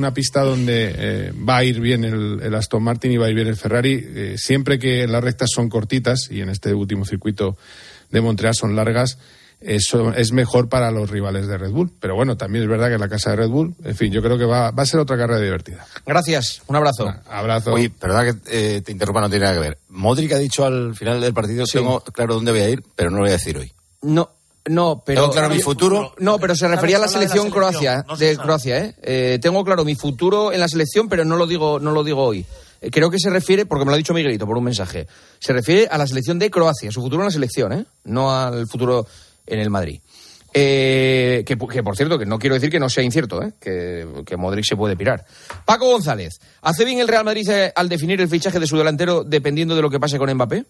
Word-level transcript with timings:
Una 0.00 0.14
pista 0.14 0.40
donde 0.40 0.94
eh, 0.96 1.32
va 1.46 1.58
a 1.58 1.64
ir 1.64 1.78
bien 1.78 2.04
el, 2.04 2.54
Aston 2.54 2.82
Martin 2.82 3.12
y 3.12 3.18
va 3.18 3.26
a 3.26 3.28
ir 3.28 3.34
bien 3.34 3.48
el 3.48 3.56
Ferrari. 3.56 4.02
Eh, 4.02 4.34
siempre 4.38 4.78
que 4.78 5.06
las 5.06 5.22
rectas 5.22 5.50
son 5.54 5.68
cortitas, 5.68 6.28
y 6.30 6.40
en 6.40 6.48
este 6.48 6.72
último 6.72 7.04
circuito 7.04 7.58
de 8.10 8.22
Montreal 8.22 8.54
son 8.54 8.74
largas, 8.74 9.18
eso 9.60 10.14
es 10.14 10.32
mejor 10.32 10.70
para 10.70 10.90
los 10.90 11.10
rivales 11.10 11.46
de 11.48 11.58
Red 11.58 11.72
Bull. 11.72 11.90
Pero 12.00 12.14
bueno, 12.14 12.38
también 12.38 12.64
es 12.64 12.70
verdad 12.70 12.88
que 12.88 12.94
en 12.94 13.00
la 13.00 13.10
casa 13.10 13.28
de 13.28 13.36
Red 13.36 13.50
Bull, 13.50 13.74
en 13.84 13.94
fin, 13.94 14.10
yo 14.10 14.22
creo 14.22 14.38
que 14.38 14.46
va, 14.46 14.70
va 14.70 14.84
a 14.84 14.86
ser 14.86 15.00
otra 15.00 15.18
carrera 15.18 15.38
divertida. 15.38 15.86
Gracias, 16.06 16.62
un 16.66 16.76
abrazo. 16.76 17.12
abrazo. 17.28 17.74
Oye, 17.74 17.92
verdad 18.00 18.24
que 18.24 18.76
eh, 18.76 18.80
te 18.80 18.90
interrumpa, 18.90 19.20
no 19.20 19.28
tiene 19.28 19.44
nada 19.44 19.56
que 19.56 19.60
ver. 19.60 19.78
Modric 19.90 20.32
ha 20.32 20.38
dicho 20.38 20.64
al 20.64 20.94
final 20.94 21.20
del 21.20 21.34
partido, 21.34 21.66
tengo 21.70 22.00
claro 22.00 22.36
dónde 22.36 22.52
voy 22.52 22.60
a 22.62 22.70
ir, 22.70 22.82
pero 22.96 23.10
no 23.10 23.18
lo 23.18 23.24
voy 23.24 23.30
a 23.30 23.34
decir 23.34 23.58
hoy. 23.58 23.70
No, 24.00 24.30
no, 24.68 25.02
pero. 25.04 25.22
Tengo 25.22 25.32
claro 25.32 25.48
mi 25.54 25.60
futuro. 25.60 26.12
No, 26.18 26.38
pero 26.38 26.54
se 26.54 26.68
refería 26.68 26.98
a 26.98 27.00
la 27.00 27.08
selección, 27.08 27.50
Croacia, 27.50 28.04
de 28.18 28.36
Croacia, 28.36 28.78
¿eh? 28.78 28.94
¿eh? 29.02 29.38
Tengo 29.40 29.64
claro 29.64 29.84
mi 29.84 29.94
futuro 29.94 30.52
en 30.52 30.60
la 30.60 30.68
selección, 30.68 31.08
pero 31.08 31.24
no 31.24 31.36
lo 31.36 31.46
digo, 31.46 31.80
no 31.80 31.92
lo 31.92 32.04
digo 32.04 32.22
hoy. 32.22 32.44
Eh, 32.80 32.90
creo 32.90 33.10
que 33.10 33.18
se 33.18 33.30
refiere, 33.30 33.66
porque 33.66 33.84
me 33.84 33.90
lo 33.90 33.94
ha 33.94 33.98
dicho 33.98 34.14
Miguelito 34.14 34.46
por 34.46 34.56
un 34.56 34.64
mensaje, 34.64 35.06
se 35.38 35.52
refiere 35.52 35.88
a 35.90 35.98
la 35.98 36.06
selección 36.06 36.38
de 36.38 36.50
Croacia, 36.50 36.90
su 36.90 37.00
futuro 37.00 37.22
en 37.22 37.26
la 37.26 37.32
selección, 37.32 37.72
¿eh? 37.72 37.84
No 38.04 38.34
al 38.34 38.66
futuro 38.66 39.06
en 39.46 39.60
el 39.60 39.70
Madrid. 39.70 40.00
Eh, 40.52 41.44
que, 41.46 41.56
por 41.56 41.96
cierto, 41.96 42.18
que 42.18 42.26
no 42.26 42.38
quiero 42.38 42.54
decir 42.54 42.70
que 42.70 42.80
no 42.80 42.88
sea 42.88 43.04
incierto, 43.04 43.40
¿eh? 43.42 43.52
que, 43.60 44.24
que, 44.26 44.36
Modric 44.36 44.64
se 44.64 44.76
puede 44.76 44.96
pirar. 44.96 45.24
Paco 45.64 45.86
González, 45.86 46.40
¿hace 46.60 46.84
bien 46.84 46.98
el 46.98 47.06
Real 47.06 47.24
Madrid 47.24 47.48
al 47.74 47.88
definir 47.88 48.20
el 48.20 48.28
fichaje 48.28 48.58
de 48.58 48.66
su 48.66 48.76
delantero 48.76 49.22
dependiendo 49.22 49.76
de 49.76 49.82
lo 49.82 49.90
que 49.90 50.00
pase 50.00 50.18
con 50.18 50.32
Mbappé? 50.32 50.64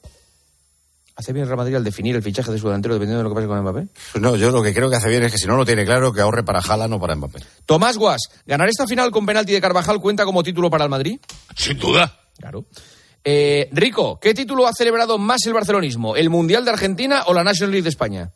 ¿Hace 1.20 1.34
bien 1.34 1.42
el 1.42 1.48
Real 1.48 1.58
Madrid 1.58 1.74
al 1.74 1.84
definir 1.84 2.16
el 2.16 2.22
fichaje 2.22 2.50
de 2.50 2.56
su 2.58 2.64
delantero 2.64 2.94
dependiendo 2.94 3.18
de 3.18 3.24
lo 3.24 3.28
que 3.28 3.34
pase 3.34 3.46
con 3.46 3.60
Mbappé? 3.60 4.20
No, 4.20 4.36
yo 4.36 4.50
lo 4.50 4.62
que 4.62 4.72
creo 4.72 4.88
que 4.88 4.96
hace 4.96 5.10
bien 5.10 5.22
es 5.22 5.30
que 5.30 5.36
si 5.36 5.46
no 5.46 5.54
lo 5.54 5.66
tiene 5.66 5.84
claro, 5.84 6.14
que 6.14 6.22
ahorre 6.22 6.42
para 6.42 6.60
Haaland 6.60 6.94
o 6.94 6.98
para 6.98 7.14
Mbappé. 7.14 7.40
Tomás 7.66 7.98
Guas, 7.98 8.22
¿ganar 8.46 8.70
esta 8.70 8.86
final 8.86 9.10
con 9.10 9.26
penalti 9.26 9.52
de 9.52 9.60
Carvajal 9.60 10.00
cuenta 10.00 10.24
como 10.24 10.42
título 10.42 10.70
para 10.70 10.84
el 10.84 10.90
Madrid? 10.90 11.20
Sin 11.54 11.76
duda. 11.78 12.18
Claro. 12.38 12.64
Eh, 13.22 13.68
Rico, 13.70 14.18
¿qué 14.18 14.32
título 14.32 14.66
ha 14.66 14.72
celebrado 14.72 15.18
más 15.18 15.44
el 15.44 15.52
barcelonismo? 15.52 16.16
¿El 16.16 16.30
Mundial 16.30 16.64
de 16.64 16.70
Argentina 16.70 17.24
o 17.26 17.34
la 17.34 17.44
National 17.44 17.72
League 17.72 17.82
de 17.82 17.90
España? 17.90 18.30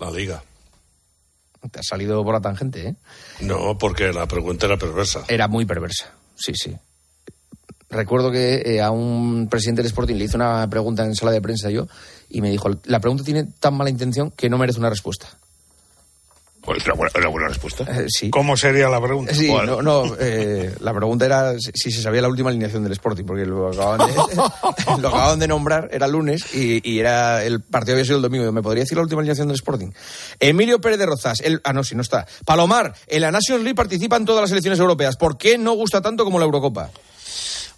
La 0.00 0.10
Liga. 0.10 0.42
Te 1.70 1.80
ha 1.80 1.82
salido 1.82 2.24
por 2.24 2.32
la 2.32 2.40
tangente, 2.40 2.88
¿eh? 2.88 2.94
No, 3.40 3.76
porque 3.76 4.14
la 4.14 4.26
pregunta 4.26 4.64
era 4.64 4.78
perversa. 4.78 5.24
Era 5.28 5.46
muy 5.46 5.66
perversa, 5.66 6.10
sí, 6.38 6.54
sí 6.54 6.74
recuerdo 7.90 8.30
que 8.30 8.62
eh, 8.64 8.82
a 8.82 8.90
un 8.90 9.48
presidente 9.50 9.82
del 9.82 9.88
Sporting 9.88 10.16
le 10.16 10.24
hice 10.24 10.36
una 10.36 10.68
pregunta 10.68 11.04
en 11.04 11.14
sala 11.14 11.32
de 11.32 11.40
prensa 11.40 11.70
yo 11.70 11.86
y 12.28 12.40
me 12.40 12.50
dijo, 12.50 12.70
la 12.84 13.00
pregunta 13.00 13.24
tiene 13.24 13.44
tan 13.44 13.74
mala 13.74 13.90
intención 13.90 14.30
que 14.30 14.48
no 14.48 14.58
merece 14.58 14.78
una 14.78 14.90
respuesta. 14.90 15.28
Pues 16.68 16.84
era 16.84 16.92
buena, 16.92 17.28
buena 17.28 17.48
respuesta. 17.48 17.84
Eh, 17.84 18.06
sí. 18.08 18.28
¿Cómo 18.28 18.54
sería 18.54 18.90
la 18.90 19.00
pregunta? 19.00 19.32
Sí, 19.32 19.50
no, 19.50 19.80
no 19.80 20.04
eh, 20.20 20.74
la 20.80 20.92
pregunta 20.92 21.24
era 21.24 21.54
si, 21.58 21.90
se 21.90 22.02
sabía 22.02 22.20
la 22.20 22.28
última 22.28 22.50
alineación 22.50 22.82
del 22.82 22.92
Sporting, 22.92 23.24
porque 23.24 23.46
lo 23.46 23.68
acababan 23.68 24.06
de, 24.06 24.14
lo 25.00 25.08
acababan 25.08 25.38
de 25.38 25.48
nombrar, 25.48 25.88
era 25.92 26.06
lunes 26.06 26.54
y, 26.54 26.98
era 26.98 27.42
el 27.42 27.62
partido 27.62 27.94
había 27.94 28.04
sido 28.04 28.16
el 28.16 28.22
domingo. 28.22 28.52
¿Me 28.52 28.60
podría 28.60 28.82
decir 28.82 28.98
la 28.98 29.02
última 29.02 29.22
alineación 29.22 29.48
del 29.48 29.54
Sporting? 29.54 29.92
Emilio 30.40 30.78
Pérez 30.78 30.98
de 30.98 31.06
Rozas, 31.06 31.40
el, 31.40 31.62
ah 31.64 31.72
no, 31.72 31.84
si 31.84 31.94
no 31.94 32.02
está. 32.02 32.26
Palomar, 32.44 32.92
el 33.06 33.22
la 33.22 33.30
Nations 33.30 33.62
League 33.62 33.74
participa 33.74 34.16
en 34.16 34.26
todas 34.26 34.42
las 34.42 34.50
elecciones 34.50 34.78
europeas. 34.78 35.16
¿Por 35.16 35.38
qué 35.38 35.56
no 35.56 35.72
gusta 35.72 36.02
tanto 36.02 36.24
como 36.24 36.38
la 36.38 36.44
Eurocopa? 36.44 36.90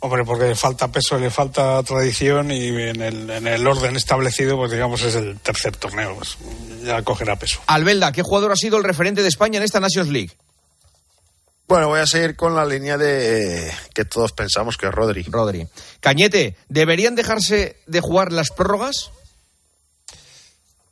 Hombre, 0.03 0.25
porque 0.25 0.47
le 0.47 0.55
falta 0.55 0.89
peso, 0.89 1.19
le 1.19 1.31
falta 1.31 1.83
tradición 1.83 2.51
y 2.51 2.69
en 2.69 3.03
el, 3.03 3.29
en 3.29 3.47
el 3.47 3.67
orden 3.67 3.97
establecido, 3.97 4.57
pues 4.57 4.71
digamos, 4.73 5.03
es 5.03 5.15
el 5.15 5.39
tercer 5.41 5.77
torneo. 5.77 6.17
Pues 6.17 6.39
ya 6.83 7.03
cogerá 7.03 7.37
peso. 7.37 7.61
Albelda, 7.67 8.11
¿qué 8.11 8.23
jugador 8.23 8.53
ha 8.53 8.57
sido 8.57 8.79
el 8.79 8.85
referente 8.85 9.21
de 9.21 9.29
España 9.29 9.59
en 9.59 9.65
esta 9.65 9.79
Nations 9.79 10.09
League? 10.09 10.31
Bueno, 11.69 11.89
voy 11.89 12.01
a 12.01 12.07
seguir 12.07 12.35
con 12.35 12.57
la 12.57 12.65
línea 12.65 12.97
de 12.97 13.71
que 13.95 14.07
todos 14.07 14.33
pensamos 14.33 14.79
que 14.79 14.87
es 14.87 14.93
Rodri. 14.93 15.23
Rodri. 15.25 15.69
Cañete, 16.01 16.57
¿deberían 16.71 17.15
dejarse 17.15 17.77
de 17.87 18.01
jugar 18.01 18.33
las 18.33 18.51
prórrogas? 18.51 19.11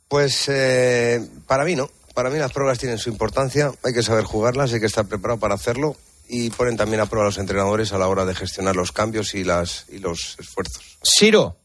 Pues 0.07 0.45
eh, 0.49 1.19
para 1.47 1.65
mí 1.65 1.75
no. 1.75 1.89
Para 2.13 2.29
mí 2.29 2.37
las 2.37 2.51
prórrogas 2.51 2.77
tienen 2.77 2.99
su 2.99 3.09
importancia. 3.09 3.71
Hay 3.83 3.93
que 3.93 4.03
saber 4.03 4.23
jugarlas, 4.23 4.71
hay 4.71 4.79
que 4.79 4.85
estar 4.85 5.05
preparado 5.07 5.39
para 5.39 5.55
hacerlo 5.55 5.97
y 6.29 6.51
ponen 6.51 6.77
también 6.77 7.01
a 7.01 7.07
prueba 7.07 7.25
a 7.25 7.29
los 7.29 7.39
entrenadores 7.39 7.91
a 7.91 7.97
la 7.97 8.07
hora 8.07 8.23
de 8.23 8.35
gestionar 8.35 8.75
los 8.75 8.91
cambios 8.91 9.33
y, 9.33 9.43
las, 9.43 9.85
y 9.89 9.97
los 9.97 10.37
esfuerzos. 10.39 10.97
Siro, 11.01 11.57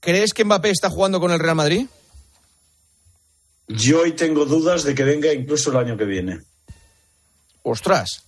¿crees 0.00 0.32
que 0.32 0.44
Mbappé 0.44 0.70
está 0.70 0.88
jugando 0.88 1.18
con 1.18 1.32
el 1.32 1.40
Real 1.40 1.56
Madrid? 1.56 1.86
Yo 3.66 4.02
hoy 4.02 4.12
tengo 4.12 4.44
dudas 4.44 4.84
de 4.84 4.94
que 4.94 5.02
venga 5.02 5.32
incluso 5.32 5.70
el 5.70 5.76
año 5.78 5.96
que 5.96 6.04
viene. 6.04 6.40
Ostras. 7.62 8.24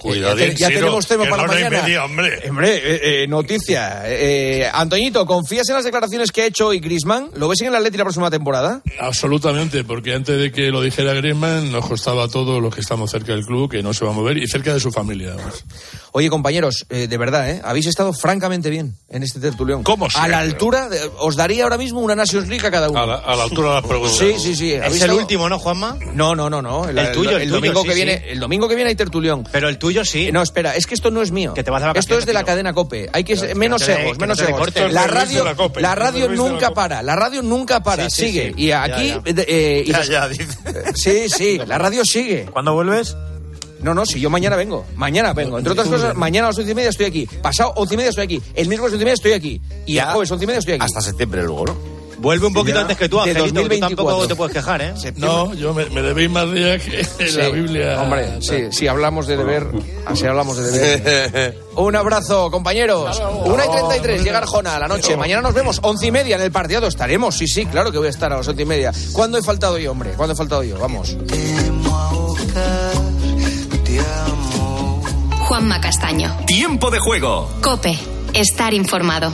Cuidadín, 0.00 0.54
ya, 0.56 0.68
tenemos 0.68 1.06
tema 1.06 1.26
para 1.28 1.46
mañana. 1.46 2.04
hombre, 2.04 2.48
hombre 2.48 2.76
eh, 2.76 3.22
eh, 3.22 3.26
noticia. 3.28 4.02
Eh, 4.06 4.68
Antoñito, 4.72 5.26
¿confías 5.26 5.68
en 5.68 5.74
las 5.74 5.84
declaraciones 5.84 6.32
que 6.32 6.42
ha 6.42 6.46
hecho 6.46 6.68
hoy 6.68 6.80
Grisman? 6.80 7.30
¿Lo 7.34 7.48
ves 7.48 7.60
en 7.60 7.68
el 7.68 7.74
Atleti 7.74 7.98
la 7.98 8.04
próxima 8.04 8.30
temporada? 8.30 8.80
Absolutamente, 8.98 9.84
porque 9.84 10.14
antes 10.14 10.40
de 10.40 10.50
que 10.50 10.70
lo 10.70 10.80
dijera 10.80 11.12
Grisman 11.12 11.70
nos 11.70 11.86
costaba 11.86 12.24
a 12.24 12.28
todos 12.28 12.62
los 12.62 12.74
que 12.74 12.80
estamos 12.80 13.10
cerca 13.10 13.32
del 13.32 13.44
club 13.44 13.70
que 13.70 13.82
no 13.82 13.92
se 13.92 14.04
va 14.06 14.12
a 14.12 14.14
mover 14.14 14.38
y 14.38 14.46
cerca 14.46 14.72
de 14.72 14.80
su 14.80 14.90
familia. 14.90 15.32
Además. 15.34 15.64
Oye, 16.12 16.30
compañeros, 16.30 16.86
eh, 16.88 17.06
de 17.06 17.18
verdad, 17.18 17.50
¿eh? 17.50 17.60
Habéis 17.62 17.86
estado 17.86 18.12
francamente 18.12 18.70
bien 18.70 18.96
en 19.08 19.22
este 19.22 19.38
tertulión. 19.38 19.82
¿Cómo 19.82 20.08
A 20.14 20.28
la 20.28 20.38
altura, 20.38 20.88
os 21.18 21.36
daría 21.36 21.64
ahora 21.64 21.76
mismo 21.76 22.00
una 22.00 22.14
Nations 22.14 22.48
League 22.48 22.66
a 22.66 22.70
cada 22.70 22.90
uno. 22.90 23.00
A 23.00 23.06
la, 23.06 23.42
altura 23.42 23.68
de 23.68 23.74
las 23.74 23.84
preguntas. 23.84 24.16
Sí, 24.16 24.34
sí, 24.38 24.56
sí. 24.56 24.72
Es 24.72 25.02
el 25.02 25.12
último, 25.12 25.48
¿no, 25.48 25.58
Juanma? 25.58 25.98
No, 26.14 26.34
no, 26.34 26.48
no, 26.48 26.62
no. 26.62 26.88
El, 26.88 27.12
tuyo, 27.12 27.36
el, 27.36 27.50
domingo 27.50 27.84
que 27.84 27.94
viene, 27.94 28.24
el 28.28 28.40
domingo 28.40 28.68
que 28.68 28.74
viene 28.74 28.90
hay 28.90 28.96
tertulión. 28.96 29.46
Pero 29.52 29.68
el 29.68 29.78
tuyo 29.78 29.89
sí. 30.04 30.30
No, 30.32 30.42
espera, 30.42 30.76
es 30.76 30.86
que 30.86 30.94
esto 30.94 31.10
no 31.10 31.22
es 31.22 31.30
mío. 31.30 31.54
Que 31.54 31.64
te 31.64 31.70
vas 31.70 31.82
a 31.82 31.92
esto 31.92 32.18
es 32.18 32.26
de 32.26 32.32
la 32.32 32.44
cadena 32.44 32.72
Cope. 32.72 33.08
Hay 33.12 33.24
que 33.24 33.54
menos 33.54 33.86
egos, 33.88 34.18
menos 34.18 34.40
egos. 34.40 34.74
La 34.90 35.06
radio, 35.06 35.44
la 35.76 35.94
radio 35.94 36.28
nunca 36.28 36.70
para. 36.70 37.02
La 37.02 37.16
radio 37.16 37.42
nunca 37.42 37.82
para. 37.82 38.08
sigue. 38.10 38.52
Y 38.56 38.70
aquí. 38.70 39.14
Eh, 39.26 39.84
ya, 39.86 40.02
ya, 40.04 40.28
dice. 40.28 40.46
Sí, 40.94 41.28
sí. 41.28 41.60
La 41.66 41.78
radio 41.78 42.02
sigue. 42.04 42.46
¿Cuándo 42.46 42.74
vuelves? 42.74 43.16
No, 43.82 43.94
no, 43.94 44.04
si 44.04 44.20
yo 44.20 44.28
mañana 44.28 44.56
vengo. 44.56 44.84
Mañana 44.96 45.32
vengo. 45.32 45.58
Entre 45.58 45.72
otras 45.72 45.88
cosas, 45.88 46.14
mañana 46.14 46.48
a 46.48 46.50
las 46.50 46.58
once 46.58 46.70
y 46.70 46.74
media 46.74 46.90
estoy 46.90 47.06
aquí. 47.06 47.26
Pasado 47.42 47.72
once 47.76 47.94
y 47.94 47.96
media 47.96 48.10
estoy 48.10 48.24
aquí. 48.24 48.42
El 48.54 48.68
miércoles 48.68 48.92
once 48.92 49.02
y 49.02 49.06
media 49.06 49.14
estoy 49.14 49.32
aquí. 49.32 49.60
Y 49.86 49.98
a 49.98 50.12
jueves 50.12 50.30
once 50.30 50.44
y 50.44 50.46
media 50.46 50.58
estoy 50.58 50.74
aquí. 50.74 50.84
Hasta 50.84 51.00
septiembre 51.00 51.42
luego, 51.42 51.66
¿no? 51.66 51.99
Vuelve 52.20 52.46
un 52.46 52.52
poquito 52.52 52.78
antes 52.78 52.98
que 52.98 53.08
tú, 53.08 53.18
Angelito, 53.18 53.66
tú 53.66 53.80
tampoco 53.80 54.28
te 54.28 54.34
puedes 54.34 54.54
quejar, 54.54 54.82
¿eh? 54.82 54.94
No, 55.16 55.54
yo 55.54 55.72
me, 55.72 55.84
debéis 55.84 56.30
más 56.30 56.52
días 56.52 56.82
que 56.82 57.06
en 57.24 57.36
la 57.36 57.48
Biblia. 57.48 58.02
Hombre, 58.02 58.42
sí, 58.42 58.68
si 58.72 58.86
hablamos 58.86 59.26
de 59.26 59.38
deber, 59.38 59.66
así 60.06 60.26
hablamos 60.26 60.58
de 60.58 60.70
deber. 60.70 61.58
un 61.76 61.96
abrazo, 61.96 62.50
compañeros. 62.50 63.20
Una 63.46 63.64
y 63.64 63.70
treinta 63.70 63.96
y 63.96 64.00
tres, 64.00 64.22
llega 64.22 64.38
Arjona 64.38 64.76
a 64.76 64.80
la 64.80 64.88
noche. 64.88 65.16
Mañana 65.16 65.40
nos 65.40 65.54
vemos, 65.54 65.80
once 65.82 66.06
y 66.06 66.10
media 66.10 66.36
en 66.36 66.42
el 66.42 66.52
partido. 66.52 66.86
Estaremos, 66.86 67.36
sí, 67.36 67.46
sí, 67.46 67.64
claro 67.66 67.90
que 67.90 67.98
voy 67.98 68.08
a 68.08 68.10
estar 68.10 68.32
a 68.32 68.36
las 68.36 68.48
once 68.48 68.62
y 68.62 68.66
media. 68.66 68.92
¿Cuándo 69.12 69.38
he 69.38 69.42
faltado 69.42 69.78
yo, 69.78 69.92
hombre? 69.92 70.12
¿Cuándo 70.12 70.34
he 70.34 70.36
faltado 70.36 70.62
yo? 70.62 70.78
Vamos. 70.78 71.16
Juanma 75.48 75.80
Castaño. 75.80 76.36
Tiempo 76.46 76.90
de 76.90 76.98
juego. 76.98 77.50
Cope. 77.62 77.98
Estar 78.34 78.72
informado. 78.74 79.32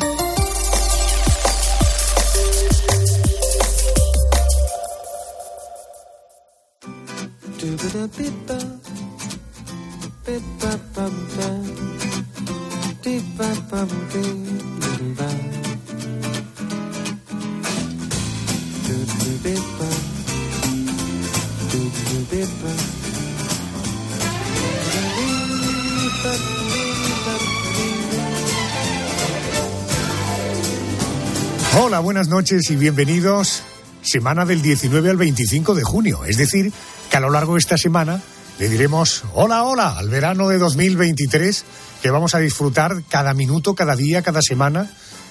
Hola, 31.78 32.00
buenas 32.00 32.28
noches 32.28 32.70
y 32.70 32.76
bienvenidos. 32.76 33.62
Semana 34.00 34.46
del 34.46 34.62
19 34.62 35.10
al 35.10 35.16
25 35.16 35.74
de 35.74 35.82
junio, 35.82 36.24
es 36.24 36.38
decir, 36.38 36.72
a 37.16 37.20
lo 37.20 37.30
largo 37.30 37.54
de 37.54 37.60
esta 37.60 37.78
semana 37.78 38.20
le 38.58 38.68
diremos 38.68 39.24
hola, 39.32 39.64
hola 39.64 39.96
al 39.96 40.10
verano 40.10 40.48
de 40.48 40.58
2023, 40.58 41.64
que 42.02 42.10
vamos 42.10 42.34
a 42.34 42.38
disfrutar 42.38 43.02
cada 43.08 43.32
minuto, 43.32 43.74
cada 43.74 43.96
día, 43.96 44.20
cada 44.20 44.42
semana, 44.42 44.90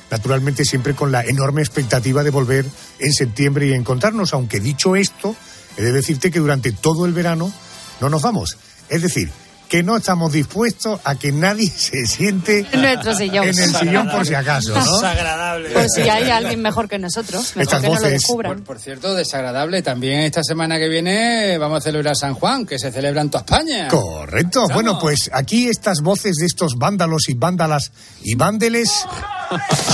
naturalmente 0.09 0.65
siempre 0.65 0.95
con 0.95 1.11
la 1.11 1.23
enorme 1.23 1.61
expectativa 1.61 2.23
de 2.23 2.31
volver 2.31 2.65
en 2.97 3.13
septiembre 3.13 3.67
y 3.67 3.73
encontrarnos, 3.73 4.33
aunque 4.33 4.59
dicho 4.59 4.95
esto, 4.95 5.35
he 5.77 5.83
de 5.83 5.91
decirte 5.91 6.31
que 6.31 6.39
durante 6.39 6.71
todo 6.71 7.05
el 7.05 7.13
verano 7.13 7.53
no 8.01 8.09
nos 8.09 8.23
vamos. 8.23 8.57
Es 8.89 9.03
decir, 9.03 9.29
que 9.69 9.81
no 9.83 9.97
estamos 9.97 10.31
dispuestos 10.31 10.99
a 11.03 11.15
que 11.15 11.31
nadie 11.31 11.69
se 11.75 12.05
siente 12.05 12.65
Nuestro 12.73 13.15
sillón. 13.15 13.43
en 13.47 13.57
el 13.59 13.75
sillón 13.75 14.09
por 14.09 14.25
si 14.25 14.33
acaso, 14.33 14.73
¿no? 14.75 14.95
Desagradable. 14.95 15.69
Pues 15.69 15.91
si 15.95 16.01
hay 16.01 16.29
alguien 16.29 16.61
mejor 16.61 16.87
que 16.87 16.99
nosotros, 16.99 17.55
mejor 17.55 17.61
Estas 17.63 17.81
que 17.81 17.87
no 17.87 17.93
lo 17.95 17.99
voces- 18.01 18.11
descubran. 18.13 18.61
Por 18.63 18.79
cierto, 18.79 19.13
desagradable. 19.15 19.81
También 19.81 20.19
esta 20.21 20.43
semana 20.43 20.77
que 20.77 20.87
viene 20.87 21.57
vamos 21.57 21.79
a 21.79 21.81
celebrar 21.81 22.15
San 22.15 22.33
Juan, 22.35 22.65
que 22.65 22.77
se 22.79 22.91
celebra 22.91 23.21
en 23.21 23.29
toda 23.29 23.43
España. 23.45 23.87
Correcto. 23.87 24.65
Bueno, 24.73 24.99
pues 24.99 25.29
aquí 25.33 25.67
estas 25.67 26.01
voces 26.01 26.35
de 26.37 26.45
estos 26.45 26.75
vándalos 26.77 27.29
y 27.29 27.33
vándalas 27.33 27.91
y 28.23 28.35
vándeles 28.35 29.05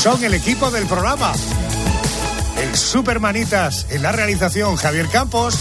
son 0.01 0.23
el 0.23 0.33
equipo 0.33 0.69
del 0.71 0.85
programa. 0.85 1.33
El 2.61 2.75
Supermanitas 2.77 3.87
en 3.89 4.03
la 4.03 4.11
realización, 4.11 4.75
Javier 4.75 5.07
Campos. 5.07 5.55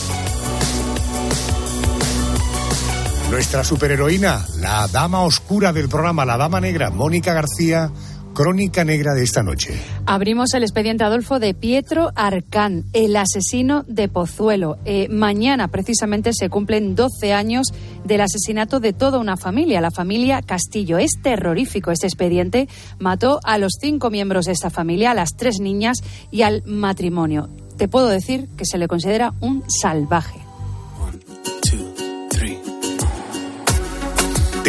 Nuestra 3.31 3.63
superheroína, 3.63 4.45
la 4.59 4.89
dama 4.89 5.23
oscura 5.23 5.73
del 5.73 5.89
programa, 5.89 6.25
la 6.25 6.37
dama 6.37 6.61
negra, 6.61 6.91
Mónica 6.91 7.33
García, 7.33 7.93
crónica 8.35 8.85
negra 8.85 9.15
de 9.15 9.23
esta 9.23 9.45
noche. 9.45 9.81
Abrimos 10.05 10.53
el 10.53 10.65
expediente 10.65 11.05
Adolfo 11.05 11.39
de 11.39 11.55
Pietro 11.55 12.11
Arcán, 12.17 12.87
el 12.93 13.15
asesino 13.15 13.85
de 13.87 14.09
Pozuelo. 14.09 14.79
Eh, 14.85 15.07
mañana, 15.11 15.69
precisamente, 15.69 16.33
se 16.33 16.49
cumplen 16.49 16.97
12 16.97 17.33
años 17.33 17.69
del 18.05 18.23
asesinato 18.23 18.81
de 18.81 18.93
toda 18.93 19.21
una 19.21 19.37
familia, 19.37 19.81
la 19.81 19.93
familia 19.93 20.43
Castillo. 20.43 20.99
Es 20.99 21.13
terrorífico 21.23 21.93
este 21.93 22.09
expediente. 22.09 22.69
Mató 22.99 23.39
a 23.45 23.59
los 23.59 23.75
cinco 23.81 24.11
miembros 24.11 24.47
de 24.47 24.53
esta 24.53 24.71
familia, 24.71 25.13
a 25.13 25.15
las 25.15 25.37
tres 25.37 25.61
niñas 25.61 25.99
y 26.33 26.43
al 26.43 26.65
matrimonio. 26.67 27.49
Te 27.77 27.87
puedo 27.87 28.09
decir 28.09 28.49
que 28.57 28.65
se 28.65 28.77
le 28.77 28.89
considera 28.89 29.35
un 29.41 29.63
salvaje. 29.71 30.40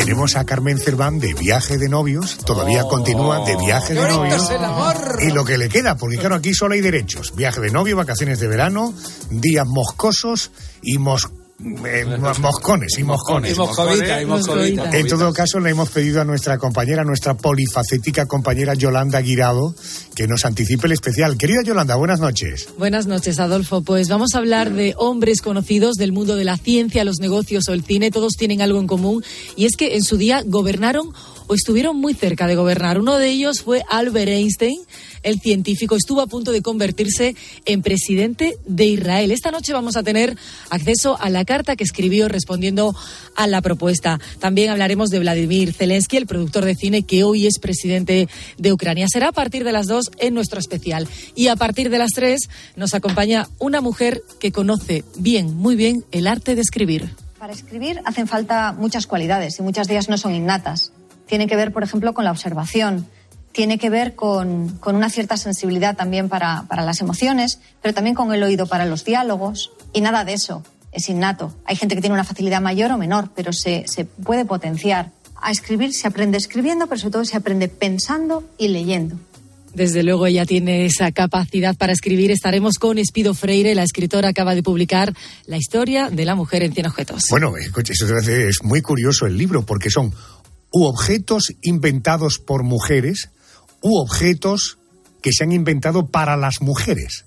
Tenemos 0.02 0.36
a 0.36 0.46
Carmen 0.46 0.80
Cerván 0.80 1.20
de 1.20 1.36
viaje 1.36 1.78
de 1.78 1.88
novios, 1.88 2.38
todavía 2.38 2.84
continúa 2.86 3.46
de 3.46 3.56
viaje 3.56 3.94
de 3.94 4.02
novios. 4.08 4.44
es 4.44 4.50
el 4.50 4.64
amor. 4.64 4.96
Y 5.22 5.32
lo 5.32 5.46
que 5.46 5.60
le 5.60 5.70
queda, 5.70 5.96
porque 5.96 6.18
claro, 6.18 6.36
aquí 6.36 6.56
solo 6.56 6.74
hay 6.74 6.82
derechos. 6.82 7.34
Viaje 7.36 7.62
de 7.62 7.70
novio, 7.70 7.96
vacaciones 7.96 8.40
de 8.40 8.48
verano, 8.48 8.94
días 9.30 9.68
moscosos 9.68 10.50
y 10.82 10.98
mos- 10.98 11.30
eh, 11.86 12.06
mo- 12.20 12.34
moscones 12.40 12.98
y 12.98 13.04
moscones. 13.04 13.54
Y 13.54 13.56
moscovita, 13.60 14.22
y 14.22 14.26
moscovita. 14.26 14.90
En 14.98 15.08
todo 15.08 15.32
caso, 15.34 15.60
le 15.60 15.70
hemos 15.70 15.90
pedido 15.90 16.22
a 16.22 16.26
nuestra 16.26 16.58
compañera, 16.58 17.04
nuestra 17.04 17.36
polifacética 17.36 18.26
compañera 18.26 18.74
Yolanda 18.74 19.22
Guirado, 19.22 19.76
que 20.16 20.28
nos 20.28 20.46
anticipe 20.46 20.88
el 20.88 20.94
especial. 20.94 21.38
Querida 21.38 21.62
Yolanda, 21.64 21.96
buenas 21.96 22.20
noches. 22.20 22.68
Buenas 22.78 23.06
noches, 23.08 23.40
Adolfo. 23.40 23.82
Pues 23.82 24.10
vamos 24.10 24.34
a 24.34 24.40
hablar 24.40 24.72
de 24.74 24.94
hombres 24.98 25.42
conocidos 25.42 25.96
del 25.96 26.12
mundo 26.12 26.36
de 26.36 26.44
la 26.46 26.58
ciencia, 26.58 27.04
los 27.06 27.20
negocios 27.20 27.68
o 27.70 27.74
el 27.74 27.84
cine. 27.84 28.12
Todos 28.12 28.34
tienen 28.38 28.62
algo 28.62 28.80
en 28.80 28.88
común 28.88 29.24
y 29.56 29.66
es 29.66 29.76
que 29.78 29.96
en 29.96 30.04
su 30.04 30.18
día 30.18 30.44
gobernaron 30.46 31.10
estuvieron 31.54 31.98
muy 31.98 32.14
cerca 32.14 32.48
de 32.48 32.56
gobernar. 32.56 33.00
Uno 33.00 33.18
de 33.18 33.30
ellos 33.30 33.62
fue 33.62 33.84
Albert 33.90 34.30
Einstein, 34.30 34.80
el 35.24 35.40
científico. 35.40 35.96
Estuvo 35.96 36.22
a 36.22 36.28
punto 36.28 36.52
de 36.52 36.62
convertirse 36.62 37.36
en 37.66 37.82
presidente 37.82 38.58
de 38.66 38.86
Israel. 38.86 39.32
Esta 39.32 39.52
noche 39.52 39.74
vamos 39.74 39.98
a 39.98 40.04
tener 40.04 40.38
acceso 40.70 41.18
a 41.20 41.30
la 41.30 41.46
carta 41.46 41.76
que 41.76 41.84
escribió 41.84 42.28
respondiendo 42.28 42.96
a 43.36 43.48
la 43.48 43.62
propuesta. 43.62 44.20
También 44.40 44.70
hablaremos 44.70 45.10
de 45.10 45.20
Vladimir 45.20 45.74
Zelensky, 45.74 46.18
el 46.18 46.28
productor 46.28 46.66
de 46.66 46.76
cine 46.76 47.04
que 47.04 47.24
hoy 47.24 47.48
es 47.48 47.60
presidente 47.60 48.28
de 48.58 48.74
Ucrania. 48.74 49.08
Será 49.12 49.30
a 49.30 49.34
partir 49.34 49.64
de 49.64 49.72
las 49.72 49.88
dos 49.88 50.12
en 50.18 50.34
nuestro 50.34 50.60
especial. 50.60 51.08
Y 51.36 51.48
a 51.48 51.56
partir 51.56 51.90
de 51.90 51.98
las 51.98 52.12
tres 52.12 52.50
nos 52.76 52.94
acompaña 52.94 53.48
una 53.60 53.82
mujer 53.82 54.24
que 54.40 54.52
conoce 54.52 55.04
bien, 55.18 55.56
muy 55.56 55.76
bien, 55.76 56.06
el 56.12 56.28
arte 56.28 56.56
de 56.56 56.62
escribir. 56.62 57.10
Para 57.38 57.54
escribir 57.54 58.02
hacen 58.06 58.28
falta 58.28 58.72
muchas 58.72 59.08
cualidades 59.08 59.58
y 59.60 59.64
muchas 59.64 59.88
de 59.88 59.96
ellas 59.96 60.10
no 60.10 60.18
son 60.18 60.36
innatas. 60.36 60.92
Tiene 61.32 61.48
que 61.48 61.56
ver, 61.56 61.72
por 61.72 61.82
ejemplo, 61.82 62.14
con 62.14 62.26
la 62.26 62.32
observación, 62.32 63.08
tiene 63.54 63.78
que 63.78 63.90
ver 63.90 64.16
con, 64.16 64.68
con 64.80 64.98
una 64.98 65.10
cierta 65.10 65.38
sensibilidad 65.38 65.96
también 65.96 66.28
para, 66.28 66.64
para 66.68 66.84
las 66.84 67.00
emociones, 67.00 67.62
pero 67.82 67.94
también 67.94 68.18
con 68.18 68.34
el 68.34 68.44
oído 68.44 68.68
para 68.68 68.84
los 68.84 69.06
diálogos. 69.06 69.72
Y 69.94 70.02
nada 70.02 70.26
de 70.26 70.34
eso 70.34 70.62
es 70.92 71.08
innato. 71.08 71.56
Hay 71.64 71.78
gente 71.78 71.96
que 71.96 72.02
tiene 72.02 72.16
una 72.16 72.26
facilidad 72.26 72.60
mayor 72.60 72.92
o 72.92 72.98
menor, 72.98 73.30
pero 73.34 73.54
se, 73.54 73.86
se 73.88 74.04
puede 74.04 74.44
potenciar. 74.44 75.12
A 75.38 75.52
escribir 75.52 75.94
se 75.94 76.06
aprende 76.06 76.38
escribiendo, 76.38 76.88
pero 76.88 77.00
sobre 77.00 77.14
todo 77.14 77.24
se 77.24 77.38
aprende 77.38 77.70
pensando 77.70 78.44
y 78.58 78.68
leyendo. 78.68 79.16
Desde 79.74 80.04
luego 80.04 80.26
ella 80.26 80.46
tiene 80.46 80.86
esa 80.86 81.14
capacidad 81.14 81.78
para 81.78 81.94
escribir. 81.94 82.30
Estaremos 82.32 82.78
con 82.78 82.98
Espido 82.98 83.34
Freire, 83.34 83.74
la 83.74 83.84
escritora 83.84 84.28
acaba 84.28 84.54
de 84.54 84.64
publicar 84.64 85.14
La 85.46 85.56
historia 85.56 86.10
de 86.10 86.26
la 86.26 86.36
mujer 86.36 86.64
en 86.64 86.74
100 86.74 86.88
objetos. 86.88 87.24
Bueno, 87.30 87.56
escuche, 87.56 87.94
eso 87.94 88.18
es 88.18 88.64
muy 88.64 88.82
curioso 88.82 89.28
el 89.28 89.38
libro, 89.38 89.66
porque 89.66 89.90
son 89.90 90.14
u 90.72 90.86
objetos 90.86 91.54
inventados 91.62 92.40
por 92.40 92.64
mujeres 92.64 93.30
u 93.82 93.98
objetos 93.98 94.78
que 95.22 95.34
se 95.34 95.44
han 95.44 95.52
inventado 95.52 96.08
para 96.08 96.38
las 96.38 96.62
mujeres. 96.62 97.26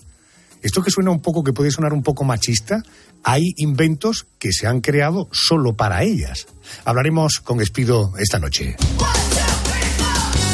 Esto 0.62 0.82
que 0.82 0.90
suena 0.90 1.10
un 1.10 1.20
poco, 1.20 1.44
que 1.44 1.52
puede 1.52 1.70
sonar 1.70 1.92
un 1.92 2.02
poco 2.02 2.24
machista, 2.24 2.82
hay 3.22 3.52
inventos 3.56 4.26
que 4.38 4.52
se 4.52 4.66
han 4.66 4.80
creado 4.80 5.28
solo 5.30 5.74
para 5.74 6.02
ellas. 6.02 6.46
Hablaremos 6.84 7.40
con 7.40 7.60
Espido 7.60 8.14
esta 8.18 8.38
noche. 8.38 8.76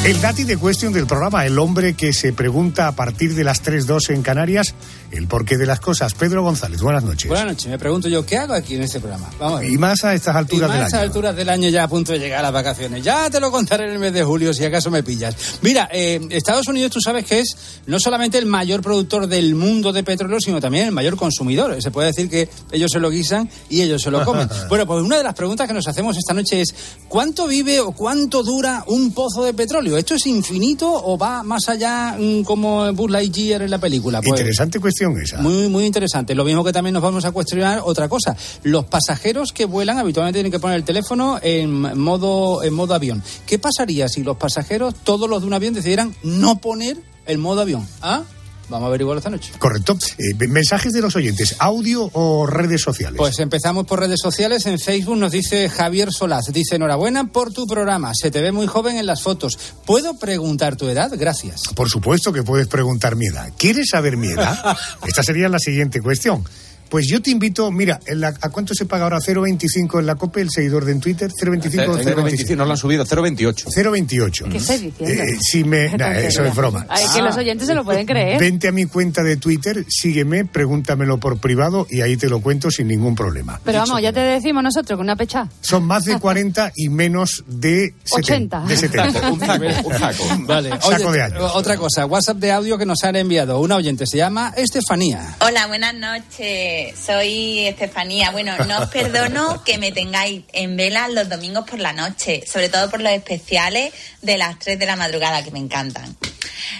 El 0.03 0.19
dati 0.19 0.43
de 0.43 0.57
cuestión 0.57 0.93
del 0.93 1.05
programa, 1.05 1.45
el 1.45 1.59
hombre 1.59 1.93
que 1.93 2.11
se 2.11 2.33
pregunta 2.33 2.87
a 2.87 2.95
partir 2.95 3.35
de 3.35 3.43
las 3.43 3.63
3.2 3.63 4.09
en 4.09 4.23
Canarias 4.23 4.73
el 5.11 5.27
porqué 5.27 5.57
de 5.57 5.65
las 5.65 5.79
cosas. 5.79 6.13
Pedro 6.13 6.43
González, 6.43 6.81
buenas 6.81 7.03
noches. 7.03 7.27
Buenas 7.27 7.47
noches. 7.47 7.67
Me 7.67 7.77
pregunto 7.77 8.07
yo, 8.07 8.25
¿qué 8.25 8.37
hago 8.37 8.53
aquí 8.53 8.75
en 8.75 8.83
este 8.83 8.99
programa? 8.99 9.29
Vamos 9.39 9.59
a 9.59 9.61
ver. 9.61 9.71
Y 9.71 9.77
más 9.77 10.03
a 10.03 10.13
estas 10.13 10.35
Y 10.35 10.37
alturas 10.37 10.69
más 10.69 10.77
del 10.77 10.83
a 10.83 10.85
año. 10.87 10.99
alturas 10.99 11.35
del 11.35 11.49
año 11.49 11.69
ya 11.69 11.83
a 11.83 11.87
punto 11.87 12.13
de 12.13 12.19
llegar 12.19 12.39
a 12.39 12.43
las 12.43 12.53
vacaciones. 12.53 13.03
Ya 13.03 13.29
te 13.29 13.39
lo 13.39 13.51
contaré 13.51 13.85
en 13.85 13.91
el 13.91 13.99
mes 13.99 14.13
de 14.13 14.23
julio 14.23 14.53
si 14.53 14.63
acaso 14.63 14.89
me 14.89 15.03
pillas. 15.03 15.35
Mira, 15.61 15.89
eh, 15.91 16.19
Estados 16.29 16.67
Unidos 16.67 16.91
tú 16.91 17.01
sabes 17.01 17.25
que 17.25 17.39
es 17.41 17.55
no 17.87 17.99
solamente 17.99 18.37
el 18.37 18.45
mayor 18.45 18.81
productor 18.81 19.27
del 19.27 19.55
mundo 19.55 19.91
de 19.91 20.03
petróleo, 20.03 20.39
sino 20.39 20.61
también 20.61 20.85
el 20.85 20.91
mayor 20.91 21.17
consumidor. 21.17 21.81
Se 21.81 21.91
puede 21.91 22.07
decir 22.07 22.29
que 22.29 22.49
ellos 22.71 22.89
se 22.91 22.99
lo 22.99 23.09
guisan 23.09 23.49
y 23.69 23.81
ellos 23.81 24.01
se 24.01 24.11
lo 24.11 24.23
comen. 24.23 24.47
bueno, 24.69 24.85
pues 24.85 25.01
una 25.03 25.17
de 25.17 25.23
las 25.23 25.33
preguntas 25.33 25.67
que 25.67 25.73
nos 25.73 25.87
hacemos 25.87 26.17
esta 26.17 26.33
noche 26.33 26.61
es 26.61 26.73
¿cuánto 27.09 27.47
vive 27.47 27.79
o 27.81 27.91
cuánto 27.91 28.43
dura 28.43 28.83
un 28.87 29.13
pozo 29.13 29.43
de 29.43 29.53
petróleo? 29.53 29.97
¿Esto 29.97 30.15
es 30.15 30.25
infinito 30.25 30.89
o 30.89 31.17
va 31.17 31.43
más 31.43 31.67
allá 31.67 32.15
mm, 32.17 32.43
como 32.43 32.91
Buzz 32.93 33.11
Lightyear 33.11 33.63
en 33.63 33.71
la 33.71 33.77
película? 33.77 34.21
Pues, 34.21 34.39
Interesante 34.39 34.79
cuestión 34.79 35.00
esa. 35.21 35.41
muy, 35.41 35.67
muy 35.67 35.85
interesante. 35.85 36.35
Lo 36.35 36.43
mismo 36.43 36.63
que 36.63 36.71
también 36.71 36.93
nos 36.93 37.03
vamos 37.03 37.25
a 37.25 37.31
cuestionar 37.31 37.81
otra 37.83 38.07
cosa. 38.07 38.35
Los 38.63 38.85
pasajeros 38.85 39.51
que 39.51 39.65
vuelan 39.65 39.97
habitualmente 39.97 40.37
tienen 40.37 40.51
que 40.51 40.59
poner 40.59 40.77
el 40.77 40.83
teléfono 40.83 41.39
en 41.41 41.99
modo, 41.99 42.63
en 42.63 42.73
modo 42.73 42.93
avión. 42.93 43.23
¿Qué 43.45 43.59
pasaría 43.59 44.07
si 44.07 44.23
los 44.23 44.37
pasajeros, 44.37 44.95
todos 45.03 45.29
los 45.29 45.41
de 45.41 45.47
un 45.47 45.53
avión, 45.53 45.73
decidieran 45.73 46.15
no 46.23 46.59
poner 46.59 46.97
el 47.25 47.37
modo 47.37 47.61
avión? 47.61 47.87
¿Ah? 48.01 48.23
Vamos 48.71 48.85
a 48.85 48.87
averiguarlo 48.87 49.19
esta 49.19 49.29
noche. 49.29 49.51
Correcto. 49.59 49.97
Eh, 50.17 50.47
mensajes 50.47 50.93
de 50.93 51.01
los 51.01 51.13
oyentes, 51.17 51.57
audio 51.59 52.09
o 52.13 52.47
redes 52.47 52.81
sociales. 52.81 53.17
Pues 53.17 53.37
empezamos 53.39 53.85
por 53.85 53.99
redes 53.99 54.21
sociales. 54.21 54.65
En 54.65 54.79
Facebook 54.79 55.17
nos 55.17 55.33
dice 55.33 55.67
Javier 55.67 56.11
Solaz. 56.13 56.45
Dice, 56.53 56.77
enhorabuena 56.77 57.31
por 57.31 57.51
tu 57.51 57.67
programa. 57.67 58.13
Se 58.15 58.31
te 58.31 58.41
ve 58.41 58.53
muy 58.53 58.67
joven 58.67 58.95
en 58.95 59.05
las 59.05 59.21
fotos. 59.21 59.59
¿Puedo 59.85 60.17
preguntar 60.17 60.77
tu 60.77 60.87
edad? 60.87 61.11
Gracias. 61.17 61.63
Por 61.75 61.89
supuesto 61.89 62.31
que 62.31 62.43
puedes 62.43 62.67
preguntar 62.67 63.17
mi 63.17 63.27
edad. 63.27 63.51
¿Quieres 63.57 63.89
saber 63.89 64.15
mi 64.15 64.29
edad? 64.29 64.77
Esta 65.05 65.21
sería 65.21 65.49
la 65.49 65.59
siguiente 65.59 65.99
cuestión. 65.99 66.45
Pues 66.91 67.07
yo 67.07 67.21
te 67.21 67.31
invito, 67.31 67.71
mira, 67.71 68.01
en 68.05 68.19
la- 68.19 68.35
¿a 68.41 68.49
cuánto 68.49 68.73
se 68.75 68.85
paga 68.85 69.05
ahora 69.05 69.19
0.25 69.25 70.01
en 70.01 70.05
la 70.05 70.15
COPE, 70.15 70.41
el 70.41 70.49
seguidor 70.51 70.83
de 70.83 70.91
en 70.91 70.99
Twitter? 70.99 71.31
0.25 71.31 71.87
o 71.89 71.97
0.25. 71.97 72.57
no 72.57 72.65
lo 72.65 72.71
han 72.71 72.77
subido, 72.77 73.05
0,28. 73.05 73.67
0.28. 73.73 74.49
¿Qué 74.49 74.57
estás 74.57 74.81
diciendo? 74.81 75.23
Eh, 75.23 75.37
si 75.39 75.63
me, 75.63 75.89
nah, 75.97 76.11
eso 76.11 76.43
es 76.43 76.53
broma. 76.53 76.85
Ay, 76.89 77.05
que 77.15 77.21
los 77.21 77.37
oyentes 77.37 77.65
se 77.67 77.75
lo 77.75 77.85
pueden 77.85 78.05
creer. 78.05 78.37
Vente 78.37 78.67
a 78.67 78.73
mi 78.73 78.87
cuenta 78.87 79.23
de 79.23 79.37
Twitter, 79.37 79.85
sígueme, 79.87 80.43
pregúntamelo 80.43 81.17
por 81.17 81.37
privado 81.39 81.87
y 81.89 82.01
ahí 82.01 82.17
te 82.17 82.27
lo 82.27 82.41
cuento 82.41 82.69
sin 82.69 82.89
ningún 82.89 83.15
problema. 83.15 83.61
Pero 83.63 83.79
vamos, 83.79 84.01
ya 84.01 84.11
te 84.11 84.19
decimos 84.19 84.61
nosotros 84.61 84.97
con 84.97 85.05
una 85.05 85.15
pecha. 85.15 85.47
Son 85.61 85.85
más 85.85 86.03
de 86.03 86.19
40 86.19 86.73
y 86.75 86.89
menos 86.89 87.45
de 87.47 87.93
70. 88.03 88.63
80. 88.63 88.67
De 88.67 88.75
70. 88.75 89.31
Un 89.31 89.39
saco, 89.39 89.87
un 89.87 89.97
saco. 89.97 90.23
Vale. 90.45 90.69
Saco 90.71 90.87
Oye, 90.89 91.11
de 91.11 91.21
años. 91.21 91.51
Otra 91.55 91.77
cosa, 91.77 92.05
WhatsApp 92.05 92.35
de 92.35 92.51
audio 92.51 92.77
que 92.77 92.85
nos 92.85 93.01
han 93.05 93.15
enviado. 93.15 93.61
Una 93.61 93.77
oyente 93.77 94.05
se 94.05 94.17
llama 94.17 94.53
Estefanía. 94.57 95.37
Hola, 95.39 95.67
buenas 95.67 95.95
noches. 95.95 96.80
Soy 96.95 97.67
Estefanía. 97.67 98.31
Bueno, 98.31 98.57
no 98.65 98.79
os 98.79 98.89
perdono 98.89 99.63
que 99.63 99.77
me 99.77 99.91
tengáis 99.91 100.43
en 100.53 100.77
vela 100.77 101.07
los 101.07 101.29
domingos 101.29 101.69
por 101.69 101.79
la 101.79 101.93
noche, 101.93 102.43
sobre 102.45 102.69
todo 102.69 102.89
por 102.89 103.01
los 103.01 103.11
especiales 103.11 103.93
de 104.21 104.37
las 104.37 104.59
3 104.59 104.79
de 104.79 104.85
la 104.85 104.95
madrugada 104.95 105.43
que 105.43 105.51
me 105.51 105.59
encantan. 105.59 106.15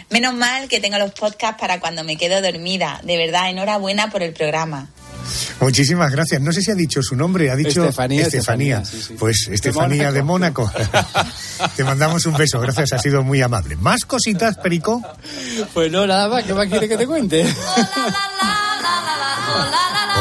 Menos 0.09 0.33
mal 0.33 0.67
que 0.67 0.79
tengo 0.79 0.97
los 0.97 1.11
podcasts 1.11 1.59
para 1.59 1.79
cuando 1.79 2.03
me 2.03 2.17
quedo 2.17 2.41
dormida. 2.41 2.99
De 3.03 3.17
verdad, 3.17 3.49
enhorabuena 3.49 4.09
por 4.09 4.23
el 4.23 4.33
programa. 4.33 4.89
Muchísimas 5.59 6.11
gracias. 6.11 6.41
No 6.41 6.51
sé 6.51 6.61
si 6.61 6.71
ha 6.71 6.75
dicho 6.75 7.01
su 7.01 7.15
nombre, 7.15 7.51
ha 7.51 7.55
dicho 7.55 7.83
Estefanía, 7.83 8.23
Estefanía. 8.23 8.77
Estefanía, 8.79 9.01
sí, 9.03 9.07
sí. 9.09 9.15
Pues 9.19 9.47
Estefanía 9.51 10.11
de 10.11 10.23
Mónaco. 10.23 10.71
Te 11.75 11.83
mandamos 11.83 12.25
un 12.25 12.35
beso, 12.35 12.59
gracias, 12.59 12.93
ha 12.93 12.99
sido 12.99 13.23
muy 13.23 13.41
amable. 13.41 13.75
¿Más 13.75 14.05
cositas, 14.05 14.57
Perico? 14.57 15.01
Pues 15.73 15.91
no, 15.91 16.07
nada 16.07 16.27
más, 16.27 16.43
¿qué 16.43 16.53
más 16.53 16.67
quiere 16.67 16.89
que 16.89 16.97
te 16.97 17.07
cuente? 17.07 17.45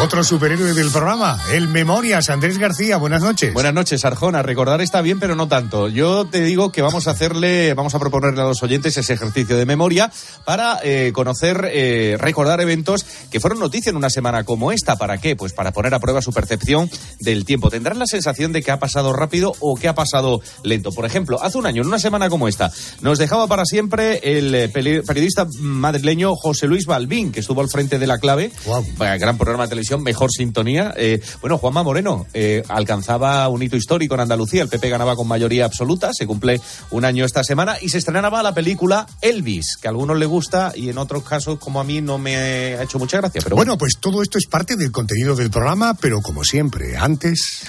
Otro 0.02 0.25
superhéroe 0.25 0.73
del 0.73 0.90
programa, 0.90 1.38
el 1.52 1.69
Memorias, 1.69 2.30
Andrés 2.30 2.57
García. 2.57 2.97
Buenas 2.97 3.21
noches. 3.21 3.52
Buenas 3.52 3.75
noches, 3.75 4.02
Arjona. 4.07 4.42
Recordar 4.42 4.80
está 4.80 5.02
bien, 5.02 5.21
pero 5.21 5.37
no 5.37 5.47
tanto. 5.47 5.88
Yo 5.88 6.25
te 6.25 6.40
digo 6.40 6.73
que 6.73 6.80
vamos 6.80 7.07
a 7.07 7.11
hacerle, 7.11 7.75
vamos 7.75 7.95
a 7.95 7.99
proponerle 7.99 8.40
a 8.40 8.45
los 8.45 8.62
oyentes 8.62 8.97
ese 8.97 9.12
ejercicio 9.12 9.59
de 9.59 9.66
memoria 9.66 10.11
para 10.47 10.80
eh, 10.83 11.12
conocer, 11.12 11.69
eh, 11.71 12.16
recordar 12.19 12.62
eventos 12.62 13.04
que 13.30 13.40
fueron 13.40 13.59
noticia 13.59 13.90
en 13.90 13.97
una 13.97 14.09
semana 14.09 14.45
como 14.45 14.73
esta. 14.73 14.97
¿Para 14.97 15.19
qué? 15.19 15.37
Pues 15.37 15.52
para 15.52 15.73
poner 15.73 15.92
a 15.92 16.00
prueba 16.00 16.23
su 16.23 16.33
percepción 16.33 16.90
del 17.19 17.45
tiempo. 17.45 17.69
Tendrán 17.69 17.99
la 17.99 18.07
sensación 18.07 18.52
de 18.52 18.62
que 18.62 18.71
ha 18.71 18.78
pasado 18.78 19.12
rápido 19.12 19.52
o 19.61 19.76
que 19.76 19.87
ha 19.87 19.95
pasado 19.95 20.40
lento. 20.64 20.92
Por 20.92 21.04
ejemplo, 21.04 21.42
hace 21.42 21.59
un 21.59 21.66
año, 21.66 21.83
en 21.83 21.88
una 21.88 21.99
semana 21.99 22.30
como 22.30 22.49
esta, 22.49 22.73
nos 23.02 23.19
dejaba 23.19 23.49
para 23.49 23.66
siempre 23.66 24.21
el 24.23 24.54
eh, 24.54 24.69
periodista 24.71 25.47
madrileño 25.59 26.37
José 26.37 26.66
Luis 26.69 26.87
Balbín, 26.87 27.33
que 27.33 27.40
estuvo 27.40 27.61
al 27.61 27.69
frente 27.69 27.99
de 27.99 28.07
la 28.07 28.19
clave. 28.19 28.50
Gran 28.99 29.37
programa 29.37 29.66
de 29.66 29.89
televisión, 29.90 30.02
mejor 30.02 30.30
sintonía. 30.30 30.94
Eh, 30.97 31.20
bueno, 31.40 31.59
Juanma 31.59 31.82
Moreno 31.82 32.26
eh, 32.32 32.62
alcanzaba 32.68 33.49
un 33.49 33.62
hito 33.62 33.76
histórico 33.76 34.14
en 34.14 34.20
Andalucía. 34.20 34.62
El 34.62 34.68
PP 34.68 34.88
ganaba 34.88 35.16
con 35.16 35.26
mayoría 35.26 35.64
absoluta. 35.64 36.11
Se 36.12 36.26
cumple 36.26 36.61
un 36.90 37.04
año 37.04 37.25
esta 37.25 37.42
semana 37.42 37.76
y 37.80 37.88
se 37.88 37.99
estrenaba 37.99 38.42
la 38.42 38.54
película 38.54 39.06
Elvis, 39.20 39.76
que 39.80 39.88
a 39.88 39.90
algunos 39.90 40.18
le 40.18 40.26
gusta 40.26 40.73
y 40.75 40.88
en 40.88 40.99
otros 40.99 41.25
casos, 41.25 41.59
como 41.59 41.80
a 41.80 41.85
mí, 41.85 42.00
no 42.00 42.18
me 42.18 42.37
ha 42.37 42.82
hecho 42.82 42.99
mucha 42.99 43.18
gracia. 43.18 43.40
Pero 43.42 43.56
bueno, 43.56 43.76
pues 43.76 43.94
todo 43.99 44.23
esto 44.23 44.38
es 44.38 44.47
parte 44.47 44.76
del 44.76 44.92
contenido 44.92 45.35
del 45.35 45.50
programa, 45.50 45.94
pero 45.94 46.20
como 46.20 46.44
siempre, 46.44 46.97
antes. 46.97 47.62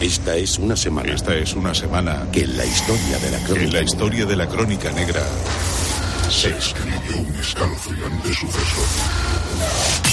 Esta 0.00 0.36
es 0.36 0.58
una 0.58 0.76
semana. 0.76 1.12
Esta 1.12 1.34
es 1.34 1.54
una 1.54 1.74
semana. 1.74 2.26
Que 2.32 2.42
en 2.42 2.56
la 2.56 2.66
historia 2.66 3.18
de 3.18 3.30
la 3.30 3.38
crónica. 3.38 3.64
En 3.64 3.72
la 3.72 3.82
historia 3.82 4.26
de 4.26 4.36
la 4.36 4.48
crónica 4.48 4.92
negra. 4.92 5.22
Se 6.28 6.48
escribió 6.50 7.18
un 7.18 7.34
escalofriante 7.36 8.34
suceso. 8.34 10.03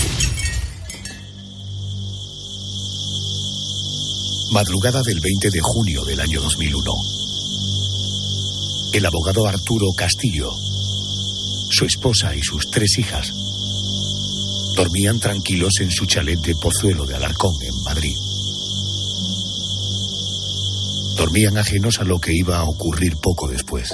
Madrugada 4.51 5.01
del 5.05 5.21
20 5.21 5.49
de 5.49 5.59
junio 5.61 6.03
del 6.03 6.19
año 6.19 6.41
2001. 6.41 6.91
El 8.91 9.05
abogado 9.05 9.47
Arturo 9.47 9.93
Castillo, 9.95 10.51
su 11.69 11.85
esposa 11.85 12.35
y 12.35 12.41
sus 12.41 12.69
tres 12.69 12.99
hijas 12.99 13.31
dormían 14.75 15.21
tranquilos 15.21 15.79
en 15.79 15.89
su 15.89 16.05
chalet 16.05 16.37
de 16.41 16.53
Pozuelo 16.61 17.05
de 17.05 17.15
Alarcón, 17.15 17.53
en 17.61 17.83
Madrid. 17.85 18.17
Dormían 21.15 21.57
ajenos 21.57 22.01
a 22.01 22.03
lo 22.03 22.19
que 22.19 22.35
iba 22.35 22.57
a 22.57 22.65
ocurrir 22.65 23.15
poco 23.23 23.47
después. 23.47 23.91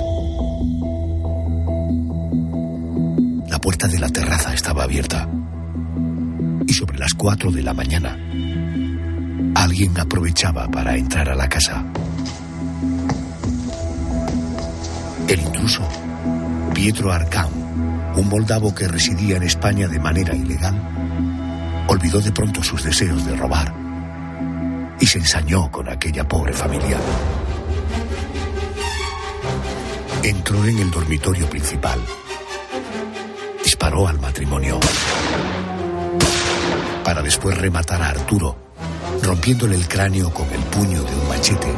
La 3.47 3.59
puerta 3.61 3.87
de 3.87 3.99
la 3.99 4.09
terraza 4.09 4.55
estaba 4.55 4.85
abierta 4.85 5.29
y 6.65 6.73
sobre 6.73 6.97
las 6.97 7.13
cuatro 7.13 7.51
de 7.51 7.61
la 7.61 7.75
mañana 7.75 8.26
alguien 9.55 9.99
aprovechaba 9.99 10.67
para 10.67 10.95
entrar 10.95 11.29
a 11.29 11.35
la 11.35 11.49
casa. 11.49 11.83
El 15.27 15.41
intruso, 15.41 15.87
Pietro 16.73 17.11
Arcán, 17.11 17.49
un 18.15 18.29
moldavo 18.29 18.73
que 18.73 18.87
residía 18.87 19.37
en 19.37 19.43
España 19.43 19.87
de 19.87 19.99
manera 19.99 20.35
ilegal, 20.35 20.81
olvidó 21.87 22.21
de 22.21 22.31
pronto 22.31 22.63
sus 22.63 22.83
deseos 22.83 23.25
de 23.25 23.35
robar 23.35 23.73
y 24.99 25.05
se 25.05 25.19
ensañó 25.19 25.69
con 25.71 25.89
aquella 25.89 26.27
pobre 26.27 26.53
familia. 26.53 26.97
Entró 30.23 30.65
en 30.65 30.79
el 30.79 30.91
dormitorio 30.91 31.49
principal. 31.49 31.99
Disparó 33.63 34.07
al 34.07 34.19
matrimonio. 34.19 34.79
Para 37.03 37.21
después 37.21 37.57
rematar 37.57 38.01
a 38.01 38.09
Arturo, 38.09 38.66
rompiéndole 39.21 39.75
el 39.75 39.87
cráneo 39.87 40.31
con 40.33 40.49
el 40.49 40.61
puño 40.63 41.03
de 41.03 41.15
un 41.15 41.27
machete. 41.29 41.73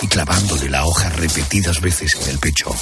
Y 0.00 0.06
clavándole 0.08 0.68
la 0.68 0.84
hoja 0.84 1.10
repetidas 1.10 1.80
veces 1.80 2.18
en 2.22 2.30
el 2.30 2.38
pecho. 2.38 2.74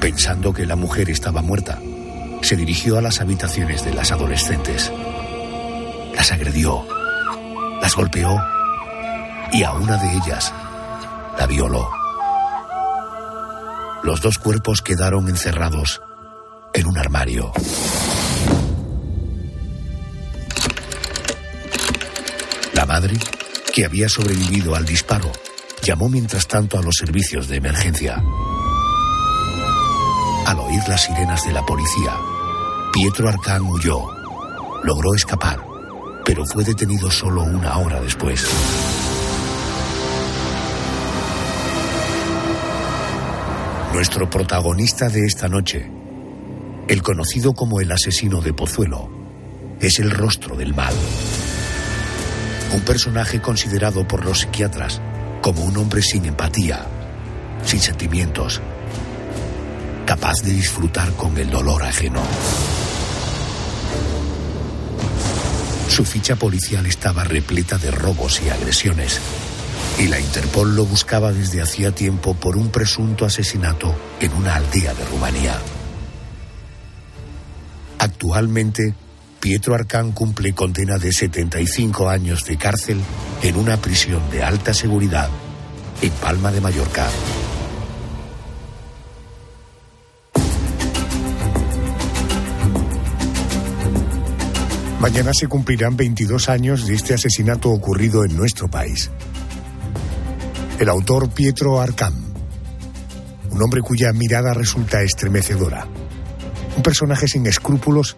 Pensando 0.00 0.52
que 0.52 0.66
la 0.66 0.76
mujer 0.76 1.10
estaba 1.10 1.42
muerta, 1.42 1.78
se 2.42 2.56
dirigió 2.56 2.98
a 2.98 3.02
las 3.02 3.20
habitaciones 3.20 3.84
de 3.84 3.94
las 3.94 4.10
adolescentes. 4.10 4.90
Las 6.14 6.32
agredió, 6.32 6.84
las 7.80 7.94
golpeó 7.94 8.36
y 9.52 9.62
a 9.62 9.72
una 9.72 9.96
de 9.98 10.12
ellas 10.16 10.52
la 11.38 11.46
violó. 11.46 11.88
Los 14.02 14.20
dos 14.20 14.38
cuerpos 14.38 14.82
quedaron 14.82 15.28
encerrados 15.28 16.02
en 16.74 16.86
un 16.86 16.98
armario. 16.98 17.52
La 22.74 22.86
madre, 22.86 23.16
que 23.74 23.84
había 23.84 24.08
sobrevivido 24.08 24.74
al 24.74 24.84
disparo, 24.84 25.30
llamó 25.82 26.08
mientras 26.08 26.46
tanto 26.46 26.78
a 26.78 26.82
los 26.82 26.94
servicios 26.98 27.48
de 27.48 27.56
emergencia. 27.56 28.22
Al 30.46 30.58
oír 30.58 30.82
las 30.88 31.04
sirenas 31.04 31.44
de 31.44 31.52
la 31.52 31.64
policía, 31.64 32.16
Pietro 32.92 33.28
Arcán 33.28 33.62
huyó. 33.62 34.06
Logró 34.82 35.14
escapar, 35.14 35.60
pero 36.24 36.44
fue 36.44 36.64
detenido 36.64 37.10
solo 37.10 37.42
una 37.42 37.78
hora 37.78 38.00
después. 38.00 38.44
Nuestro 43.92 44.28
protagonista 44.28 45.08
de 45.08 45.20
esta 45.26 45.48
noche 45.48 46.01
el 46.88 47.02
conocido 47.02 47.54
como 47.54 47.80
el 47.80 47.92
asesino 47.92 48.40
de 48.40 48.52
Pozuelo, 48.52 49.08
es 49.80 49.98
el 49.98 50.10
rostro 50.10 50.56
del 50.56 50.74
mal. 50.74 50.94
Un 52.74 52.80
personaje 52.80 53.40
considerado 53.40 54.06
por 54.06 54.24
los 54.24 54.40
psiquiatras 54.40 55.00
como 55.42 55.64
un 55.64 55.76
hombre 55.76 56.02
sin 56.02 56.24
empatía, 56.24 56.86
sin 57.64 57.80
sentimientos, 57.80 58.60
capaz 60.06 60.42
de 60.42 60.52
disfrutar 60.52 61.12
con 61.12 61.36
el 61.38 61.50
dolor 61.50 61.82
ajeno. 61.82 62.22
Su 65.88 66.04
ficha 66.04 66.36
policial 66.36 66.86
estaba 66.86 67.24
repleta 67.24 67.76
de 67.76 67.90
robos 67.90 68.40
y 68.42 68.48
agresiones, 68.48 69.20
y 69.98 70.08
la 70.08 70.18
Interpol 70.18 70.74
lo 70.74 70.86
buscaba 70.86 71.32
desde 71.32 71.60
hacía 71.60 71.94
tiempo 71.94 72.34
por 72.34 72.56
un 72.56 72.70
presunto 72.70 73.26
asesinato 73.26 73.94
en 74.20 74.32
una 74.32 74.54
aldea 74.56 74.94
de 74.94 75.04
Rumanía. 75.04 75.58
Actualmente, 78.02 78.96
Pietro 79.38 79.76
Arcán 79.76 80.10
cumple 80.10 80.52
condena 80.54 80.98
de 80.98 81.12
75 81.12 82.08
años 82.08 82.44
de 82.44 82.56
cárcel 82.56 83.00
en 83.44 83.54
una 83.54 83.76
prisión 83.76 84.28
de 84.28 84.42
alta 84.42 84.74
seguridad 84.74 85.30
en 86.00 86.10
Palma 86.14 86.50
de 86.50 86.60
Mallorca. 86.60 87.06
Mañana 94.98 95.30
se 95.32 95.46
cumplirán 95.46 95.96
22 95.96 96.48
años 96.48 96.88
de 96.88 96.94
este 96.94 97.14
asesinato 97.14 97.70
ocurrido 97.70 98.24
en 98.24 98.36
nuestro 98.36 98.66
país. 98.68 99.12
El 100.80 100.88
autor 100.88 101.30
Pietro 101.30 101.80
Arcán, 101.80 102.14
un 103.52 103.62
hombre 103.62 103.80
cuya 103.80 104.12
mirada 104.12 104.54
resulta 104.54 105.02
estremecedora 105.02 105.86
un 106.76 106.82
personaje 106.82 107.28
sin 107.28 107.46
escrúpulos 107.46 108.16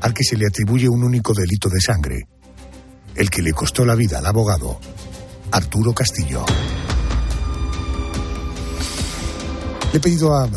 al 0.00 0.14
que 0.14 0.24
se 0.24 0.36
le 0.36 0.46
atribuye 0.46 0.88
un 0.88 1.04
único 1.04 1.34
delito 1.34 1.68
de 1.68 1.80
sangre, 1.80 2.28
el 3.14 3.28
que 3.30 3.42
le 3.42 3.52
costó 3.52 3.84
la 3.84 3.94
vida 3.94 4.18
al 4.18 4.26
abogado 4.26 4.80
Arturo 5.50 5.92
Castillo. 5.92 6.44
Le 9.92 9.98
he 9.98 10.00
pedido 10.00 10.36
a, 10.36 10.48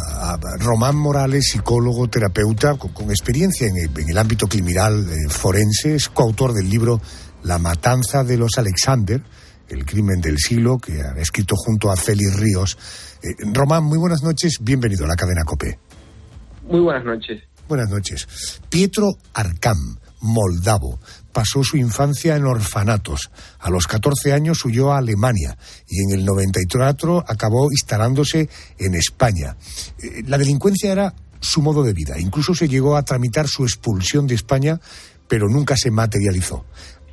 Román 0.59 0.95
Morales, 0.95 1.49
psicólogo, 1.51 2.07
terapeuta, 2.07 2.75
con, 2.75 3.09
experiencia 3.09 3.67
en 3.67 3.77
el, 3.77 4.17
ámbito 4.17 4.47
criminal 4.47 5.09
eh, 5.09 5.27
forense, 5.27 5.95
es 5.95 6.07
coautor 6.09 6.53
del 6.53 6.69
libro 6.69 7.01
La 7.41 7.57
matanza 7.57 8.23
de 8.23 8.37
los 8.37 8.51
Alexander, 8.57 9.23
el 9.69 9.85
crimen 9.85 10.21
del 10.21 10.37
siglo, 10.37 10.77
que 10.77 11.01
ha 11.01 11.19
escrito 11.19 11.55
junto 11.57 11.91
a 11.91 11.95
Félix 11.95 12.35
Ríos. 12.35 12.77
Eh, 13.23 13.29
Román, 13.51 13.83
muy 13.83 13.97
buenas 13.97 14.21
noches, 14.21 14.59
bienvenido 14.61 15.05
a 15.05 15.07
la 15.07 15.15
cadena 15.15 15.43
COPE. 15.43 15.79
Muy 16.67 16.79
buenas 16.79 17.05
noches. 17.05 17.43
Buenas 17.67 17.89
noches. 17.89 18.27
Pietro 18.69 19.17
Arcam, 19.33 19.97
moldavo, 20.21 20.99
pasó 21.31 21.63
su 21.63 21.77
infancia 21.77 22.35
en 22.35 22.45
orfanatos. 22.45 23.31
A 23.59 23.69
los 23.69 23.87
14 23.87 24.33
años 24.33 24.63
huyó 24.65 24.91
a 24.91 24.97
Alemania 24.97 25.57
y 25.87 26.03
en 26.03 26.11
el 26.11 26.25
94 26.25 27.23
acabó 27.27 27.71
instalándose 27.71 28.49
en 28.77 28.95
España. 28.95 29.57
Eh, 29.97 30.23
la 30.27 30.37
delincuencia 30.37 30.91
era 30.91 31.13
su 31.39 31.61
modo 31.61 31.83
de 31.83 31.93
vida. 31.93 32.19
Incluso 32.19 32.53
se 32.55 32.69
llegó 32.69 32.95
a 32.95 33.03
tramitar 33.03 33.47
su 33.47 33.63
expulsión 33.63 34.27
de 34.27 34.35
España, 34.35 34.79
pero 35.27 35.49
nunca 35.49 35.75
se 35.75 35.91
materializó. 35.91 36.65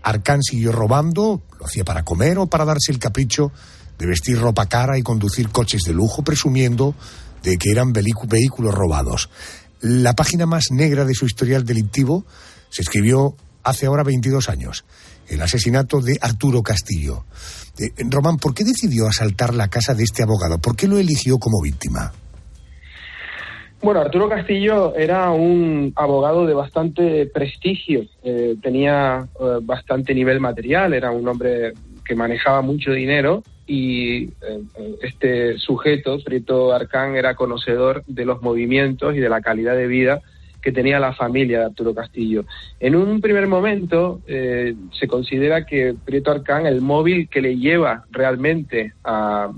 Arcán 0.02 0.42
siguió 0.42 0.72
robando, 0.72 1.42
lo 1.58 1.66
hacía 1.66 1.84
para 1.84 2.04
comer 2.04 2.38
o 2.38 2.46
para 2.46 2.64
darse 2.64 2.92
el 2.92 2.98
capricho 2.98 3.52
de 3.98 4.06
vestir 4.06 4.38
ropa 4.38 4.66
cara 4.66 4.96
y 4.98 5.02
conducir 5.02 5.50
coches 5.50 5.82
de 5.82 5.92
lujo, 5.92 6.22
presumiendo 6.22 6.94
de 7.42 7.56
que 7.56 7.70
eran 7.70 7.92
vehículos 7.92 8.74
robados. 8.74 9.30
La 9.80 10.14
página 10.14 10.46
más 10.46 10.70
negra 10.70 11.04
de 11.04 11.14
su 11.14 11.26
historial 11.26 11.64
delictivo 11.64 12.24
se 12.68 12.82
escribió 12.82 13.34
hace 13.62 13.86
ahora 13.86 14.02
22 14.02 14.48
años, 14.48 14.84
el 15.28 15.40
asesinato 15.40 16.00
de 16.00 16.18
Arturo 16.20 16.62
Castillo. 16.62 17.24
Eh, 17.78 17.90
Román, 18.10 18.36
¿por 18.36 18.54
qué 18.54 18.64
decidió 18.64 19.06
asaltar 19.06 19.54
la 19.54 19.68
casa 19.68 19.94
de 19.94 20.04
este 20.04 20.22
abogado? 20.22 20.58
¿Por 20.58 20.76
qué 20.76 20.86
lo 20.86 20.98
eligió 20.98 21.38
como 21.38 21.62
víctima? 21.62 22.12
Bueno, 23.82 24.00
Arturo 24.00 24.28
Castillo 24.28 24.94
era 24.94 25.30
un 25.30 25.94
abogado 25.96 26.44
de 26.44 26.52
bastante 26.52 27.26
prestigio, 27.26 28.02
eh, 28.22 28.56
tenía 28.62 29.26
eh, 29.40 29.44
bastante 29.62 30.14
nivel 30.14 30.38
material, 30.38 30.92
era 30.92 31.10
un 31.10 31.26
hombre 31.26 31.72
que 32.04 32.14
manejaba 32.14 32.60
mucho 32.60 32.90
dinero 32.92 33.42
y 33.72 34.30
este 35.00 35.56
sujeto, 35.58 36.18
Frito 36.18 36.72
Arcán, 36.72 37.14
era 37.14 37.36
conocedor 37.36 38.02
de 38.08 38.24
los 38.24 38.42
movimientos 38.42 39.14
y 39.14 39.20
de 39.20 39.28
la 39.28 39.42
calidad 39.42 39.76
de 39.76 39.86
vida 39.86 40.20
que 40.60 40.72
tenía 40.72 40.98
la 40.98 41.12
familia 41.12 41.60
de 41.60 41.64
Arturo 41.66 41.94
Castillo. 41.94 42.44
En 42.80 42.96
un 42.96 43.20
primer 43.20 43.46
momento 43.46 44.22
eh, 44.26 44.74
se 44.92 45.06
considera 45.06 45.66
que 45.66 45.94
Prieto 46.04 46.32
Arcán, 46.32 46.66
el 46.66 46.80
móvil 46.80 47.28
que 47.28 47.40
le 47.40 47.58
lleva 47.58 48.06
realmente 48.10 48.92
a, 49.04 49.52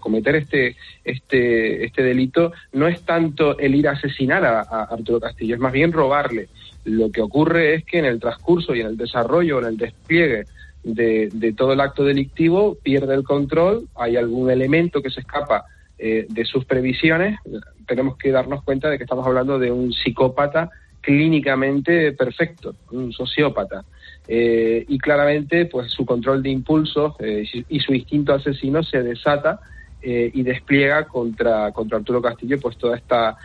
cometer 0.00 0.34
este, 0.34 0.76
este, 1.04 1.84
este 1.84 2.02
delito, 2.02 2.52
no 2.72 2.88
es 2.88 3.02
tanto 3.02 3.56
el 3.56 3.76
ir 3.76 3.86
a 3.86 3.92
asesinar 3.92 4.44
a, 4.44 4.62
Arturo 4.62 5.20
Castillo, 5.20 5.54
es 5.54 5.60
más 5.60 5.72
bien 5.72 5.92
robarle. 5.92 6.48
Lo 6.84 7.12
que 7.12 7.22
ocurre 7.22 7.76
es 7.76 7.84
que 7.84 8.00
en 8.00 8.04
el 8.04 8.18
transcurso 8.18 8.74
y 8.74 8.80
en 8.80 8.88
el 8.88 8.96
desarrollo, 8.96 9.60
en 9.60 9.66
el 9.66 9.76
despliegue 9.76 10.44
de, 10.82 11.28
de 11.32 11.52
todo 11.52 11.72
el 11.72 11.80
acto 11.80 12.04
delictivo, 12.04 12.76
pierde 12.82 13.14
el 13.14 13.22
control, 13.22 13.88
hay 13.94 14.16
algún 14.16 14.50
elemento 14.50 15.02
que 15.02 15.10
se 15.10 15.20
escapa 15.20 15.64
eh, 16.04 16.26
de 16.28 16.44
sus 16.44 16.64
previsiones, 16.64 17.38
tenemos 17.86 18.16
que 18.16 18.32
darnos 18.32 18.64
cuenta 18.64 18.90
de 18.90 18.98
que 18.98 19.04
estamos 19.04 19.24
hablando 19.24 19.60
de 19.60 19.70
un 19.70 19.92
psicópata 19.92 20.68
clínicamente 21.00 22.10
perfecto, 22.10 22.74
un 22.90 23.12
sociópata. 23.12 23.84
Eh, 24.26 24.84
y 24.88 24.98
claramente, 24.98 25.66
pues 25.66 25.92
su 25.92 26.04
control 26.04 26.42
de 26.42 26.50
impulsos 26.50 27.14
eh, 27.20 27.44
y 27.68 27.78
su 27.78 27.94
instinto 27.94 28.34
asesino 28.34 28.82
se 28.82 29.00
desata 29.00 29.60
y 30.04 30.42
despliega 30.42 31.06
contra, 31.06 31.70
contra 31.70 31.98
Arturo 31.98 32.20
Castillo 32.20 32.58
pues 32.58 32.76
toda 32.76 32.96
esta 32.96 33.36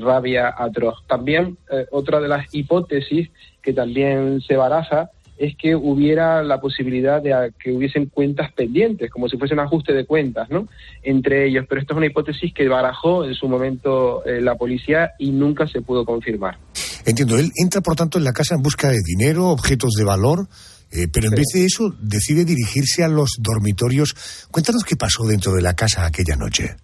rabia 0.00 0.52
atroz. 0.58 1.06
También 1.06 1.56
otra 1.92 2.18
de 2.18 2.26
las 2.26 2.52
hipótesis 2.52 3.30
que 3.62 3.72
también 3.72 4.40
se 4.40 4.56
baraja 4.56 5.10
es 5.40 5.56
que 5.56 5.74
hubiera 5.74 6.42
la 6.42 6.60
posibilidad 6.60 7.22
de 7.22 7.52
que 7.58 7.72
hubiesen 7.72 8.06
cuentas 8.06 8.52
pendientes, 8.52 9.10
como 9.10 9.26
si 9.26 9.38
fuese 9.38 9.54
un 9.54 9.60
ajuste 9.60 9.94
de 9.94 10.04
cuentas, 10.04 10.50
¿no? 10.50 10.68
Entre 11.02 11.48
ellos. 11.48 11.64
Pero 11.66 11.80
esto 11.80 11.94
es 11.94 11.96
una 11.96 12.06
hipótesis 12.06 12.52
que 12.52 12.68
barajó 12.68 13.24
en 13.24 13.34
su 13.34 13.48
momento 13.48 14.22
eh, 14.26 14.42
la 14.42 14.56
policía 14.56 15.12
y 15.18 15.30
nunca 15.30 15.66
se 15.66 15.80
pudo 15.80 16.04
confirmar. 16.04 16.58
Entiendo. 17.06 17.38
Él 17.38 17.50
entra, 17.56 17.80
por 17.80 17.96
tanto, 17.96 18.18
en 18.18 18.24
la 18.24 18.32
casa 18.32 18.54
en 18.54 18.60
busca 18.60 18.88
de 18.90 18.98
dinero, 19.02 19.48
objetos 19.48 19.92
de 19.96 20.04
valor. 20.04 20.46
Eh, 20.92 21.06
pero 21.10 21.28
en 21.28 21.34
vez 21.34 21.46
de 21.54 21.64
eso 21.64 21.94
decide 22.02 22.44
dirigirse 22.44 23.02
a 23.02 23.08
los 23.08 23.38
dormitorios. 23.38 24.46
Cuéntanos 24.50 24.84
qué 24.84 24.96
pasó 24.96 25.24
dentro 25.24 25.54
de 25.54 25.62
la 25.62 25.72
casa 25.72 26.04
aquella 26.04 26.36
noche. 26.36 26.76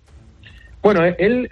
Bueno, 0.83 1.05
él 1.05 1.51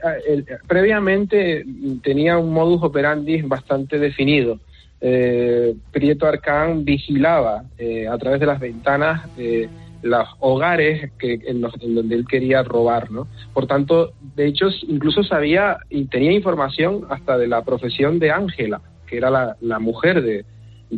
previamente 0.67 1.65
tenía 2.03 2.39
un 2.39 2.53
modus 2.53 2.83
operandi 2.83 3.43
bastante 3.43 3.99
definido 3.99 4.61
eh, 5.07 5.75
Prieto 5.93 6.27
Arcán 6.27 6.83
vigilaba 6.83 7.65
eh, 7.77 8.09
a 8.09 8.17
través 8.17 8.41
de 8.41 8.47
las 8.47 8.59
ventanas 8.59 9.29
eh, 9.37 9.69
los 10.01 10.27
hogares 10.41 11.11
en, 11.21 11.61
donde 11.61 12.15
él 12.15 12.25
quería 12.27 12.63
robar, 12.63 13.11
¿no? 13.11 13.29
Por 13.53 13.67
tanto, 13.67 14.15
de 14.35 14.47
hecho, 14.47 14.69
incluso 14.89 15.23
sabía 15.23 15.77
y 15.91 16.07
tenía 16.07 16.33
información 16.33 17.03
hasta 17.11 17.37
de 17.37 17.49
la 17.49 17.63
profesión 17.65 18.19
de 18.19 18.31
Ángela, 18.31 18.81
que 19.07 19.19
era 19.19 19.29
la, 19.29 19.57
la 19.61 19.79
mujer 19.79 20.23
de, 20.23 20.45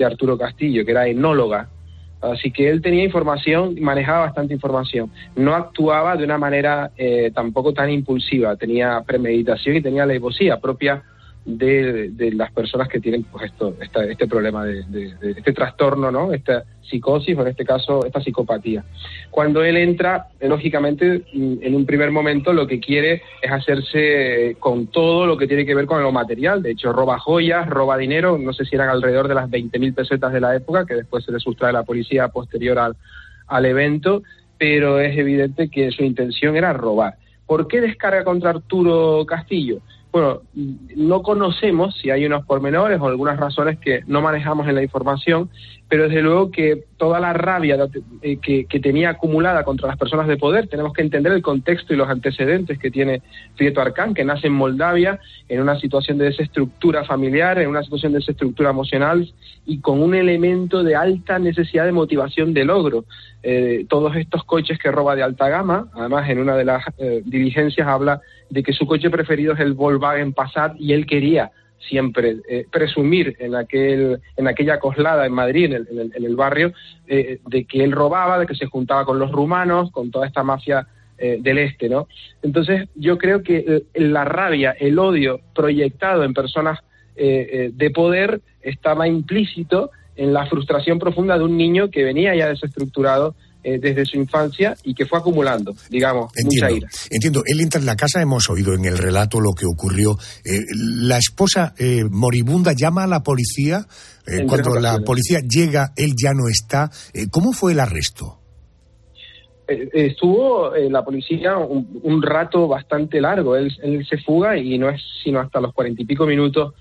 Arturo 0.04 0.38
Castillo, 0.38 0.84
que 0.84 0.90
era 0.92 1.08
enóloga. 1.08 1.68
Así 2.20 2.52
que 2.52 2.68
él 2.68 2.82
tenía 2.82 3.02
información, 3.02 3.76
manejaba 3.80 4.26
bastante 4.26 4.54
información. 4.54 5.10
No 5.34 5.54
actuaba 5.54 6.16
de 6.16 6.25
una 6.25 6.38
manera 6.38 6.92
eh, 6.96 7.32
tampoco 7.34 7.72
tan 7.72 7.90
impulsiva, 7.90 8.54
tenía 8.56 9.02
premeditación 9.04 9.76
y 9.76 9.82
tenía 9.82 10.04
alevosía 10.04 10.60
propia 10.60 11.02
de, 11.46 12.32
las 12.34 12.52
personas 12.52 12.88
que 12.88 13.00
tienen 13.00 13.22
pues 13.22 13.44
esto 13.44 13.74
este 13.80 14.26
problema 14.26 14.64
de, 14.64 15.14
este 15.36 15.52
trastorno 15.52 16.10
no 16.10 16.32
esta 16.32 16.64
psicosis 16.82 17.36
o 17.38 17.42
en 17.42 17.48
este 17.48 17.64
caso 17.64 18.04
esta 18.04 18.20
psicopatía. 18.20 18.85
Cuando 19.30 19.62
él 19.64 19.76
entra 19.76 20.28
lógicamente 20.40 21.24
en 21.32 21.74
un 21.74 21.87
primer 21.87 22.11
momento 22.11 22.52
lo 22.52 22.66
que 22.66 22.80
quiere 22.80 23.22
es 23.40 23.50
hacerse 23.50 24.56
con 24.59 24.88
todo 24.88 25.26
lo 25.26 25.37
que 25.37 25.46
tiene 25.46 25.64
que 25.64 25.74
ver 25.74 25.87
con 25.87 26.02
lo 26.02 26.12
material. 26.12 26.62
De 26.62 26.72
hecho 26.72 26.92
roba 26.92 27.18
joyas 27.18 27.68
roba 27.68 27.96
dinero 27.96 28.38
no 28.38 28.52
sé 28.52 28.64
si 28.64 28.74
eran 28.74 28.88
alrededor 28.88 29.28
de 29.28 29.35
las 29.35 29.48
20.000 29.48 29.94
pesetas 29.94 30.32
de 30.32 30.40
la 30.40 30.54
época 30.54 30.85
que 30.85 30.94
después 30.94 31.24
se 31.24 31.32
le 31.32 31.38
sustrae 31.38 31.70
a 31.70 31.74
la 31.74 31.85
policía 31.85 32.28
posterior 32.28 32.78
al, 32.78 32.96
al 33.46 33.66
evento 33.66 34.22
pero 34.59 35.00
es 35.00 35.16
evidente 35.16 35.68
que 35.68 35.90
su 35.90 36.02
intención 36.02 36.56
era 36.56 36.72
robar. 36.72 37.16
¿Por 37.46 37.68
qué 37.68 37.80
descarga 37.80 38.24
contra 38.24 38.50
Arturo 38.50 39.24
Castillo? 39.26 39.80
Bueno, 40.16 40.40
no 40.96 41.20
conocemos 41.20 41.94
si 42.00 42.09
hay 42.09 42.24
unos 42.24 42.46
pormenores 42.46 42.98
o 42.98 43.07
algunas 43.07 43.38
razones 43.38 43.79
que 43.79 44.00
no 44.07 44.22
manejamos 44.22 44.66
en 44.66 44.76
la 44.76 44.83
información, 44.83 45.50
pero 45.90 46.05
desde 46.05 46.22
luego 46.22 46.50
que 46.50 46.85
toda 46.96 47.20
la 47.20 47.32
rabia 47.32 47.76
eh, 48.22 48.38
que, 48.38 48.80
tenía 48.80 49.11
acumulada 49.11 49.64
contra 49.64 49.88
las 49.88 49.96
personas 49.96 50.26
de 50.26 50.37
poder, 50.37 50.68
tenemos 50.68 50.92
que 50.92 51.02
entender 51.02 51.32
el 51.32 51.42
contexto 51.42 51.92
y 51.92 51.96
los 51.96 52.09
antecedentes 52.09 52.78
que 52.78 52.90
tiene 52.90 53.22
Prieto 53.56 53.80
Arcán, 53.80 54.14
que 54.14 54.24
nace 54.24 54.46
en 54.46 54.54
Moldavia, 54.54 55.18
en 55.48 55.61
una 55.61 55.78
situación 55.78 56.18
de 56.18 56.26
desestructura 56.26 57.04
familiar, 57.04 57.59
en 57.59 57.68
una 57.68 57.82
situación 57.82 58.12
de 58.12 58.18
desestructura 58.18 58.70
emocional 58.70 59.32
y 59.66 59.80
con 59.80 60.02
un 60.02 60.14
elemento 60.14 60.82
de 60.82 60.96
alta 60.96 61.38
necesidad 61.38 61.85
de 61.85 61.92
motivación 61.92 62.54
de 62.54 62.64
logro. 62.64 63.04
Eh, 63.42 63.87
todos 63.88 64.16
estos 64.16 64.44
coches 64.44 64.78
que 64.78 64.90
roba 64.90 65.14
de 65.14 65.22
alta 65.22 65.48
gama, 65.48 65.88
además 65.94 66.28
en 66.28 66.38
una 66.38 66.56
de 66.56 66.64
las 66.64 66.85
eh, 66.98 67.22
diligencias 67.24 67.87
habla 67.87 68.20
de 68.50 68.62
que 68.62 68.72
su 68.72 68.87
coche 68.87 69.11
preferido 69.11 69.52
es 69.54 69.61
el 69.61 69.74
Volkswagen 69.74 70.32
Passat 70.32 70.74
y 70.78 70.92
él 70.92 71.06
quería 71.06 71.50
siempre 71.78 72.36
eh, 72.48 72.66
presumir 72.70 73.36
en 73.38 73.54
aquel 73.54 74.20
en 74.36 74.48
aquella 74.48 74.78
coslada 74.78 75.26
en 75.26 75.32
Madrid 75.32 75.72
en 75.72 76.24
el, 76.24 76.36
barrio 76.36 76.72
eh, 77.06 77.38
de 77.46 77.64
que 77.64 77.84
él 77.84 77.92
robaba 77.92 78.38
de 78.38 78.46
que 78.46 78.54
se 78.54 78.66
juntaba 78.66 79.04
con 79.04 79.18
los 79.18 79.30
rumanos 79.30 79.90
con 79.90 80.10
toda 80.10 80.26
esta 80.26 80.42
mafia 80.42 80.86
eh, 81.18 81.38
del 81.40 81.58
este 81.58 81.88
no 81.88 82.08
entonces 82.42 82.88
yo 82.94 83.18
creo 83.18 83.42
que 83.42 83.84
la 83.94 84.24
rabia 84.24 84.76
el 84.78 84.98
odio 84.98 85.40
proyectado 85.54 86.24
en 86.24 86.34
personas 86.34 86.80
de 87.16 87.90
poder 87.94 88.42
estaba 88.60 89.08
implícito 89.08 89.90
en 90.16 90.34
la 90.34 90.44
frustración 90.44 90.98
profunda 90.98 91.38
de 91.38 91.44
un 91.44 91.56
niño 91.56 91.90
que 91.90 92.04
venía 92.04 92.34
ya 92.34 92.48
desestructurado 92.48 93.34
eh, 93.68 93.81
desde 93.81 94.05
su 94.05 94.16
infancia 94.16 94.76
y 94.85 94.94
que 94.94 95.07
fue 95.07 95.18
acumulando, 95.18 95.74
digamos, 95.90 96.31
entiendo, 96.37 96.66
mucha 96.66 96.76
ira. 96.76 96.88
Entiendo, 97.11 97.42
él 97.44 97.61
entra 97.61 97.81
en 97.81 97.87
la 97.87 97.96
casa, 97.96 98.22
hemos 98.22 98.48
oído 98.48 98.74
en 98.74 98.85
el 98.85 98.96
relato 98.96 99.40
lo 99.40 99.55
que 99.55 99.66
ocurrió. 99.66 100.12
Eh, 100.44 100.61
la 101.00 101.18
esposa 101.18 101.74
eh, 101.76 102.05
moribunda 102.09 102.74
llama 102.79 103.02
a 103.02 103.07
la 103.09 103.24
policía. 103.24 103.85
cuando 104.46 104.79
la 104.79 105.00
policía 105.00 105.40
llega, 105.40 105.92
él 105.96 106.12
ya 106.16 106.33
no 106.33 106.46
está. 106.48 106.92
¿Cómo 107.33 107.52
fue 107.52 107.72
el 107.72 107.81
arresto? 107.81 108.38
estuvo 109.66 110.70
la 110.76 111.05
policía 111.05 111.57
un, 111.57 112.22
rato 112.22 112.68
bastante 112.68 113.20
largo. 113.20 113.57
Él, 113.57 113.72
él, 113.83 114.07
se 114.09 114.18
fuga 114.18 114.57
y 114.57 114.79
no 114.79 114.88
es 114.88 115.02
sino 115.24 115.40
hasta 115.40 115.61
los 115.61 115.74
cuarenta 115.74 116.02
y 116.02 116.05
pico 116.05 116.24
minutos 116.24 116.72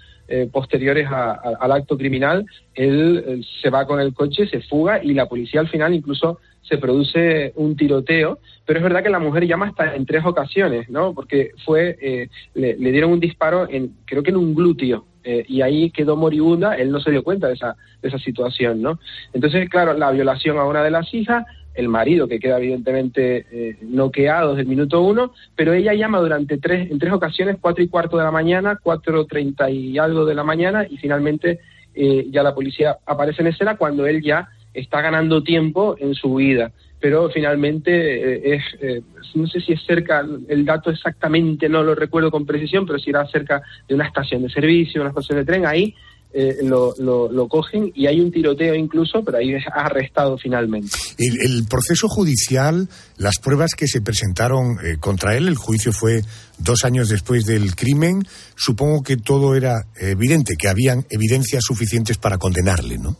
posteriores 0.51 1.07
al 1.09 1.71
acto 1.71 1.97
criminal. 1.97 2.45
él, 2.73 3.45
se 3.61 3.69
va 3.69 3.85
con 3.85 3.99
el 3.99 4.13
coche, 4.13 4.47
se 4.47 4.61
fuga 4.61 5.03
y 5.03 5.13
la 5.13 5.27
policía 5.27 5.59
al 5.59 5.69
final 5.69 5.93
incluso 5.93 6.39
se 6.67 6.77
produce 6.77 7.53
un 7.55 7.75
tiroteo, 7.75 8.39
pero 8.65 8.79
es 8.79 8.83
verdad 8.83 9.03
que 9.03 9.09
la 9.09 9.19
mujer 9.19 9.45
llama 9.45 9.67
hasta 9.67 9.95
en 9.95 10.05
tres 10.05 10.25
ocasiones, 10.25 10.89
¿no? 10.89 11.13
Porque 11.13 11.51
fue, 11.63 11.97
eh, 12.01 12.29
le, 12.55 12.75
dieron 12.75 13.11
un 13.11 13.19
disparo 13.19 13.67
en, 13.69 13.95
creo 14.05 14.23
que 14.23 14.31
en 14.31 14.37
un 14.37 14.55
glúteo, 14.55 15.05
eh, 15.23 15.45
y 15.47 15.61
ahí 15.61 15.91
quedó 15.91 16.15
moribunda, 16.15 16.75
él 16.75 16.91
no 16.91 16.99
se 16.99 17.11
dio 17.11 17.23
cuenta 17.23 17.47
de 17.47 17.53
esa, 17.53 17.75
de 18.01 18.09
esa 18.09 18.19
situación, 18.19 18.81
¿no? 18.81 18.99
Entonces, 19.33 19.69
claro, 19.69 19.93
la 19.93 20.11
violación 20.11 20.57
a 20.57 20.65
una 20.65 20.83
de 20.83 20.91
las 20.91 21.13
hijas, 21.13 21.45
el 21.75 21.87
marido 21.89 22.27
que 22.27 22.39
queda 22.39 22.57
evidentemente 22.57 23.45
eh, 23.51 23.77
noqueado 23.81 24.51
desde 24.51 24.63
el 24.63 24.67
minuto 24.67 25.01
uno, 25.01 25.33
pero 25.55 25.73
ella 25.73 25.93
llama 25.93 26.19
durante 26.19 26.57
tres, 26.57 26.89
en 26.89 26.99
tres 26.99 27.13
ocasiones, 27.13 27.57
cuatro 27.61 27.83
y 27.83 27.87
cuarto 27.87 28.17
de 28.17 28.23
la 28.23 28.31
mañana, 28.31 28.79
cuatro 28.81 29.25
treinta 29.25 29.69
y 29.69 29.97
algo 29.97 30.25
de 30.25 30.35
la 30.35 30.43
mañana, 30.43 30.85
y 30.89 30.97
finalmente 30.97 31.59
ya 31.95 32.43
la 32.43 32.53
policía 32.53 32.97
aparece 33.05 33.41
en 33.41 33.47
escena 33.47 33.77
cuando 33.77 34.05
él 34.05 34.21
ya 34.21 34.49
está 34.73 34.99
ganando 34.99 35.41
tiempo 35.43 35.95
en 35.97 36.13
su 36.13 36.35
vida. 36.35 36.71
Pero 36.99 37.29
finalmente 37.29 37.91
eh, 37.91 38.55
es, 38.55 38.63
eh, 38.81 39.01
no 39.33 39.47
sé 39.47 39.61
si 39.61 39.73
es 39.73 39.81
cerca, 39.85 40.25
el 40.49 40.65
dato 40.65 40.89
exactamente 40.89 41.69
no 41.69 41.83
lo 41.83 41.95
recuerdo 41.95 42.31
con 42.31 42.45
precisión, 42.45 42.85
pero 42.85 42.99
si 42.99 43.11
era 43.11 43.25
cerca 43.27 43.61
de 43.87 43.95
una 43.95 44.07
estación 44.07 44.41
de 44.41 44.49
servicio, 44.49 45.01
una 45.01 45.11
estación 45.11 45.37
de 45.37 45.45
tren, 45.45 45.65
ahí 45.65 45.95
eh, 46.37 46.57
lo, 46.63 46.93
lo, 46.99 47.47
cogen 47.47 47.93
y 47.95 48.07
hay 48.07 48.19
un 48.19 48.29
tiroteo 48.29 48.75
incluso, 48.75 49.23
pero 49.23 49.37
ahí 49.37 49.53
es 49.53 49.63
arrestado 49.73 50.37
finalmente. 50.37 50.89
El, 51.17 51.65
proceso 51.69 52.09
judicial, 52.09 52.89
las 53.17 53.39
pruebas 53.39 53.71
que 53.77 53.87
se 53.87 54.01
presentaron 54.01 54.77
eh, 54.83 54.97
contra 54.99 55.37
él, 55.37 55.47
el 55.47 55.55
juicio 55.55 55.93
fue 55.93 56.23
dos 56.57 56.83
años 56.83 57.07
después 57.07 57.45
del 57.45 57.73
crimen, 57.75 58.27
supongo 58.57 59.01
que 59.01 59.15
todo 59.15 59.55
era 59.55 59.85
evidente, 59.95 60.55
que 60.59 60.67
habían 60.67 61.05
evidencias 61.09 61.63
suficientes 61.65 62.17
para 62.17 62.37
condenarle, 62.37 62.97
¿no? 62.97 63.15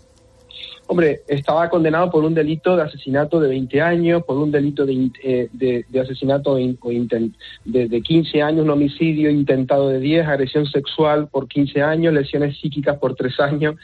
Hombre, 0.88 1.21
estaba 1.28 1.67
condenado 1.67 2.12
por 2.12 2.24
un 2.24 2.36
delito 2.36 2.76
de 2.76 2.84
asesinato 2.84 3.39
de 3.39 3.50
20 3.50 3.82
años, 3.82 4.24
por 4.24 4.38
un 4.38 4.52
delito 4.52 4.86
de, 4.86 5.10
eh, 5.24 5.50
de, 5.52 6.00
asesinato 6.00 6.56
de, 6.56 7.88
de, 7.88 8.02
15 8.02 8.41
años, 8.43 8.63
un 8.63 8.69
homicidio 8.69 9.32
intentado 9.32 9.89
de 9.89 10.00
10, 10.00 10.28
agresión 10.28 10.67
sexual 10.67 11.28
por 11.28 11.48
15 11.48 11.82
años, 11.82 12.13
lesiones 12.13 12.60
psíquicas 12.60 13.00
por 13.00 13.15
3 13.15 13.39
años, 13.39 13.76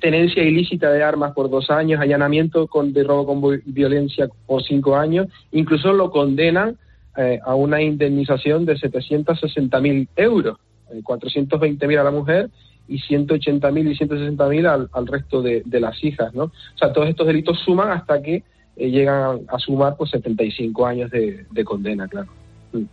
tenencia 0.00 0.42
ilícita 0.42 0.90
de 0.90 1.02
armas 1.02 1.34
por 1.34 1.50
2 1.50 1.70
años, 1.70 2.00
allanamiento 2.00 2.66
con, 2.68 2.94
de 2.94 3.04
robo 3.04 3.26
con 3.26 3.60
violencia 3.66 4.26
por 4.46 4.62
5 4.62 4.96
años. 4.96 5.26
Incluso 5.52 5.92
lo 5.92 6.10
condenan 6.10 6.78
eh, 7.18 7.38
a 7.44 7.54
una 7.54 7.82
indemnización 7.82 8.64
de 8.64 8.76
760.000 8.76 10.08
euros, 10.16 10.58
420.000 11.02 11.92
eh, 11.92 11.98
a 11.98 12.02
la 12.02 12.10
mujer 12.10 12.50
y 12.88 12.98
180.000 12.98 13.90
y 13.90 13.96
160.000 13.96 14.66
al, 14.66 14.88
al 14.92 15.06
resto 15.06 15.42
de, 15.42 15.62
las 15.66 16.02
hijas, 16.02 16.34
¿no? 16.34 16.44
O 16.44 16.78
sea, 16.78 16.92
todos 16.92 17.08
estos 17.08 17.26
delitos 17.26 17.58
suman 17.64 17.90
hasta 17.90 18.22
que 18.22 18.44
eh, 18.76 18.90
llegan 18.90 19.40
a 19.48 19.58
sumar 19.58 19.96
pues 19.96 20.10
75 20.10 20.86
años 20.86 21.10
de, 21.10 21.64
condena, 21.64 22.06
claro. 22.08 22.28
Mm. 22.72 22.84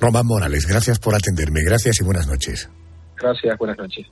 Román 0.00 0.26
Morales, 0.26 0.66
gracias 0.66 0.98
por 0.98 1.14
atenderme. 1.14 1.60
Gracias 1.64 2.00
y 2.00 2.04
buenas 2.04 2.26
noches. 2.26 2.70
Gracias, 3.16 3.58
buenas 3.58 3.78
noches. 3.78 4.06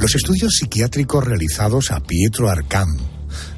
Los 0.00 0.14
estudios 0.14 0.54
psiquiátricos 0.54 1.24
realizados 1.24 1.90
a 1.90 2.00
Pietro 2.00 2.48
Arcán 2.48 2.88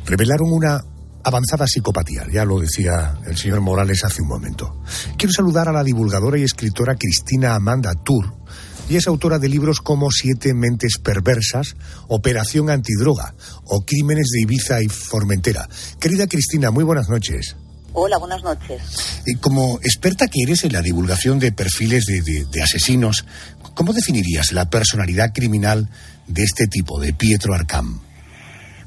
revelaron 0.06 0.52
una 0.52 0.80
avanzada 1.24 1.66
psicopatía, 1.66 2.26
ya 2.32 2.44
lo 2.44 2.60
decía 2.60 3.18
el 3.26 3.36
señor 3.36 3.60
Morales 3.60 4.04
hace 4.04 4.22
un 4.22 4.28
momento. 4.28 4.82
Quiero 5.16 5.32
saludar 5.32 5.68
a 5.68 5.72
la 5.72 5.84
divulgadora 5.84 6.38
y 6.38 6.42
escritora 6.42 6.96
Cristina 6.96 7.54
Amanda 7.54 7.94
Tour, 7.94 8.34
y 8.88 8.96
es 8.96 9.06
autora 9.06 9.38
de 9.38 9.48
libros 9.48 9.80
como 9.80 10.10
Siete 10.10 10.54
mentes 10.54 10.98
perversas, 11.02 11.76
Operación 12.08 12.68
antidroga 12.68 13.34
o 13.64 13.84
Crímenes 13.84 14.28
de 14.30 14.42
Ibiza 14.42 14.82
y 14.82 14.88
Formentera. 14.88 15.68
Querida 16.00 16.26
Cristina, 16.26 16.70
muy 16.70 16.84
buenas 16.84 17.08
noches. 17.08 17.56
Hola, 17.94 18.18
buenas 18.18 18.42
noches. 18.42 18.82
Y 19.26 19.36
como 19.36 19.78
experta 19.82 20.28
que 20.28 20.42
eres 20.42 20.64
en 20.64 20.72
la 20.72 20.82
divulgación 20.82 21.38
de 21.38 21.52
perfiles 21.52 22.04
de, 22.06 22.46
de 22.50 22.62
asesinos, 22.62 23.24
¿cómo 23.74 23.92
definirías 23.92 24.52
la 24.52 24.68
personalidad 24.70 25.32
criminal 25.32 25.88
de 26.26 26.42
este 26.42 26.66
tipo, 26.66 26.98
de 26.98 27.12
Pietro 27.12 27.54
Arcam? 27.54 28.00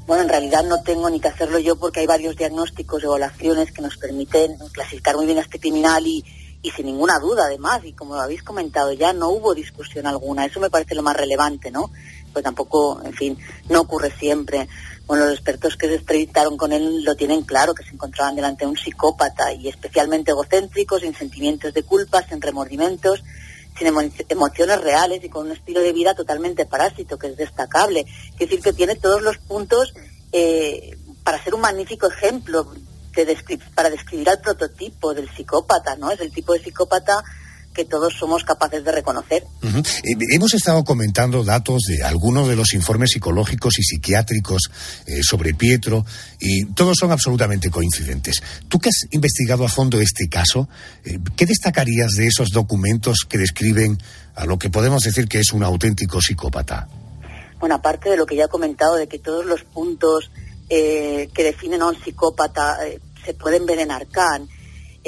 Bueno, 0.06 0.22
en 0.22 0.28
realidad 0.28 0.62
no 0.62 0.82
tengo 0.82 1.10
ni 1.10 1.18
que 1.18 1.26
hacerlo 1.26 1.58
yo 1.58 1.74
porque 1.74 1.98
hay 1.98 2.06
varios 2.06 2.36
diagnósticos, 2.36 3.02
evaluaciones 3.02 3.72
que 3.72 3.82
nos 3.82 3.96
permiten 3.96 4.56
clasificar 4.72 5.16
muy 5.16 5.26
bien 5.26 5.38
a 5.38 5.40
este 5.40 5.58
criminal 5.58 6.06
y, 6.06 6.24
y 6.62 6.70
sin 6.70 6.86
ninguna 6.86 7.18
duda 7.18 7.46
además, 7.46 7.80
y 7.84 7.92
como 7.92 8.14
habéis 8.14 8.44
comentado 8.44 8.92
ya, 8.92 9.12
no 9.12 9.30
hubo 9.30 9.52
discusión 9.52 10.06
alguna. 10.06 10.46
Eso 10.46 10.60
me 10.60 10.70
parece 10.70 10.94
lo 10.94 11.02
más 11.02 11.16
relevante, 11.16 11.72
¿no? 11.72 11.90
Pues 12.32 12.44
tampoco, 12.44 13.02
en 13.04 13.14
fin, 13.14 13.38
no 13.68 13.80
ocurre 13.80 14.12
siempre. 14.16 14.68
Bueno, 15.08 15.24
los 15.24 15.34
expertos 15.34 15.76
que 15.76 15.88
se 15.88 15.96
entrevistaron 15.96 16.56
con 16.56 16.72
él 16.72 17.02
lo 17.02 17.16
tienen 17.16 17.42
claro, 17.42 17.74
que 17.74 17.82
se 17.82 17.90
encontraban 17.90 18.36
delante 18.36 18.64
de 18.64 18.70
un 18.70 18.76
psicópata 18.76 19.52
y 19.52 19.66
especialmente 19.66 20.30
egocéntrico, 20.30 21.00
sin 21.00 21.16
sentimientos 21.16 21.74
de 21.74 21.82
culpa, 21.82 22.22
sin 22.22 22.40
remordimientos 22.40 23.24
sin 23.78 23.88
emociones 24.28 24.80
reales 24.80 25.22
y 25.22 25.28
con 25.28 25.46
un 25.46 25.52
estilo 25.52 25.80
de 25.80 25.92
vida 25.92 26.14
totalmente 26.14 26.66
parásito, 26.66 27.18
que 27.18 27.28
es 27.28 27.36
destacable. 27.36 28.06
Es 28.32 28.38
decir, 28.38 28.60
que 28.60 28.72
tiene 28.72 28.96
todos 28.96 29.22
los 29.22 29.38
puntos 29.38 29.94
eh, 30.32 30.96
para 31.22 31.42
ser 31.42 31.54
un 31.54 31.60
magnífico 31.60 32.06
ejemplo 32.06 32.72
de 33.24 33.60
para 33.74 33.88
describir 33.88 34.28
al 34.28 34.40
prototipo 34.40 35.14
del 35.14 35.30
psicópata, 35.30 35.96
¿no? 35.96 36.10
Es 36.10 36.20
el 36.20 36.32
tipo 36.32 36.52
de 36.52 36.62
psicópata 36.62 37.24
que 37.76 37.84
todos 37.84 38.14
somos 38.14 38.42
capaces 38.42 38.82
de 38.82 38.90
reconocer. 38.90 39.44
Eh, 39.62 40.16
hemos 40.32 40.54
estado 40.54 40.82
comentando 40.82 41.44
datos 41.44 41.82
de 41.82 42.02
algunos 42.02 42.48
de 42.48 42.56
los 42.56 42.72
informes 42.72 43.10
psicológicos 43.10 43.78
y 43.78 43.82
psiquiátricos 43.82 44.70
eh, 45.06 45.22
sobre 45.22 45.52
Pietro 45.52 46.06
y 46.40 46.64
todos 46.72 46.96
son 46.98 47.12
absolutamente 47.12 47.70
coincidentes. 47.70 48.42
Tú 48.68 48.78
que 48.78 48.88
has 48.88 49.06
investigado 49.10 49.66
a 49.66 49.68
fondo 49.68 50.00
este 50.00 50.28
caso, 50.28 50.70
eh, 51.04 51.18
¿qué 51.36 51.44
destacarías 51.44 52.12
de 52.12 52.26
esos 52.26 52.50
documentos 52.50 53.26
que 53.28 53.36
describen 53.36 53.98
a 54.34 54.46
lo 54.46 54.58
que 54.58 54.70
podemos 54.70 55.02
decir 55.02 55.28
que 55.28 55.40
es 55.40 55.52
un 55.52 55.62
auténtico 55.62 56.22
psicópata? 56.22 56.88
Bueno, 57.60 57.74
aparte 57.74 58.08
de 58.08 58.16
lo 58.16 58.24
que 58.24 58.36
ya 58.36 58.44
he 58.44 58.48
comentado, 58.48 58.96
de 58.96 59.06
que 59.06 59.18
todos 59.18 59.44
los 59.44 59.64
puntos 59.64 60.30
que 60.68 61.30
definen 61.36 61.80
a 61.80 61.86
un 61.86 62.02
psicópata 62.02 62.78
se 63.24 63.34
pueden 63.34 63.66
ver 63.66 63.78
en 63.78 63.92
Arcán, 63.92 64.48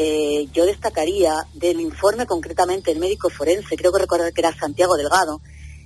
eh, 0.01 0.47
yo 0.53 0.65
destacaría 0.65 1.45
del 1.55 1.81
informe 1.81 2.25
concretamente 2.25 2.93
el 2.93 3.01
médico 3.01 3.31
forense, 3.31 3.75
creo 3.75 3.91
que 3.91 3.99
recordar 3.99 4.33
que 4.33 4.41
era 4.41 4.57
Santiago 4.57 4.97
Delgado, 4.97 5.41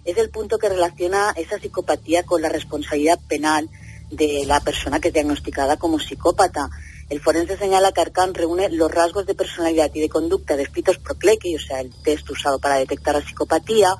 es 0.04 0.18
el 0.18 0.28
punto 0.28 0.58
que 0.58 0.68
relaciona 0.68 1.32
esa 1.34 1.58
psicopatía 1.58 2.22
con 2.22 2.42
la 2.42 2.50
responsabilidad 2.50 3.18
penal 3.26 3.70
de 4.10 4.44
la 4.44 4.60
persona 4.60 5.00
que 5.00 5.08
es 5.08 5.14
diagnosticada 5.14 5.78
como 5.78 5.98
psicópata. 5.98 6.68
El 7.08 7.20
forense 7.20 7.56
señala 7.56 7.92
que 7.92 8.02
Arcán 8.02 8.34
reúne 8.34 8.68
los 8.68 8.90
rasgos 8.90 9.24
de 9.24 9.34
personalidad 9.34 9.90
y 9.94 10.00
de 10.00 10.10
conducta 10.10 10.58
descritos 10.58 10.98
por 10.98 11.16
Clecchi, 11.16 11.56
o 11.56 11.58
sea, 11.58 11.80
el 11.80 11.90
test 12.02 12.28
usado 12.28 12.58
para 12.58 12.76
detectar 12.76 13.14
la 13.14 13.22
psicopatía, 13.22 13.96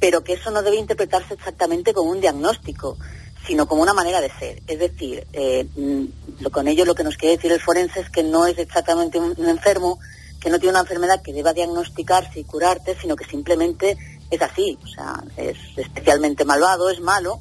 pero 0.00 0.24
que 0.24 0.32
eso 0.32 0.50
no 0.50 0.62
debe 0.62 0.78
interpretarse 0.78 1.34
exactamente 1.34 1.94
como 1.94 2.10
un 2.10 2.20
diagnóstico 2.20 2.98
sino 3.46 3.66
como 3.66 3.82
una 3.82 3.92
manera 3.92 4.20
de 4.20 4.30
ser. 4.38 4.62
Es 4.66 4.78
decir, 4.78 5.26
eh, 5.32 5.66
mm, 5.76 6.44
con 6.50 6.68
ello 6.68 6.84
lo 6.84 6.94
que 6.94 7.04
nos 7.04 7.16
quiere 7.16 7.36
decir 7.36 7.52
el 7.52 7.60
forense 7.60 8.00
es 8.00 8.10
que 8.10 8.22
no 8.22 8.46
es 8.46 8.58
exactamente 8.58 9.18
un, 9.18 9.48
enfermo, 9.48 9.98
que 10.40 10.50
no 10.50 10.58
tiene 10.58 10.70
una 10.70 10.80
enfermedad 10.80 11.22
que 11.22 11.32
deba 11.32 11.52
diagnosticarse 11.52 12.40
y 12.40 12.44
curarte, 12.44 12.96
sino 13.00 13.16
que 13.16 13.24
simplemente 13.24 13.96
es 14.30 14.42
así, 14.42 14.78
o 14.82 14.86
sea, 14.86 15.22
es 15.36 15.56
especialmente 15.76 16.44
malvado, 16.44 16.90
es 16.90 17.00
malo, 17.00 17.40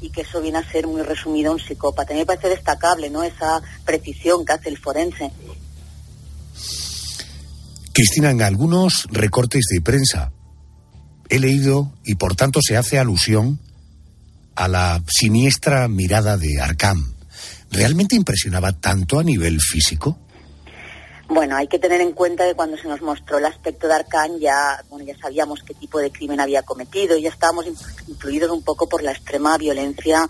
y 0.00 0.10
que 0.10 0.22
eso 0.22 0.40
viene 0.40 0.58
a 0.58 0.70
ser 0.70 0.86
muy 0.86 1.02
resumido 1.02 1.52
un 1.52 1.58
psicópata. 1.58 2.12
A 2.12 2.14
mí 2.14 2.20
me 2.20 2.26
parece 2.26 2.48
destacable, 2.48 3.08
¿no?, 3.08 3.22
esa 3.22 3.62
precisión 3.84 4.44
que 4.44 4.52
hace 4.52 4.68
el 4.68 4.78
forense. 4.78 5.30
Cristina, 7.92 8.30
en 8.30 8.42
algunos 8.42 9.06
recortes 9.10 9.64
de 9.72 9.80
prensa 9.80 10.32
he 11.28 11.38
leído, 11.38 11.92
y 12.04 12.16
por 12.16 12.36
tanto 12.36 12.60
se 12.62 12.76
hace 12.76 12.98
alusión, 12.98 13.58
a 14.56 14.68
la 14.68 15.02
siniestra 15.06 15.86
mirada 15.86 16.36
de 16.36 16.60
Arkham, 16.60 17.14
¿realmente 17.70 18.16
impresionaba 18.16 18.72
tanto 18.72 19.18
a 19.18 19.22
nivel 19.22 19.60
físico? 19.60 20.18
Bueno, 21.28 21.56
hay 21.56 21.66
que 21.66 21.78
tener 21.78 22.00
en 22.00 22.12
cuenta 22.12 22.46
que 22.46 22.54
cuando 22.54 22.76
se 22.76 22.88
nos 22.88 23.02
mostró 23.02 23.38
el 23.38 23.46
aspecto 23.46 23.88
de 23.88 23.94
Arkham 23.94 24.38
ya, 24.38 24.82
bueno, 24.88 25.04
ya 25.04 25.18
sabíamos 25.18 25.62
qué 25.62 25.74
tipo 25.74 25.98
de 25.98 26.10
crimen 26.10 26.40
había 26.40 26.62
cometido, 26.62 27.18
ya 27.18 27.30
estábamos 27.30 27.66
influidos 27.66 28.50
un 28.50 28.62
poco 28.62 28.88
por 28.88 29.02
la 29.02 29.12
extrema 29.12 29.58
violencia, 29.58 30.26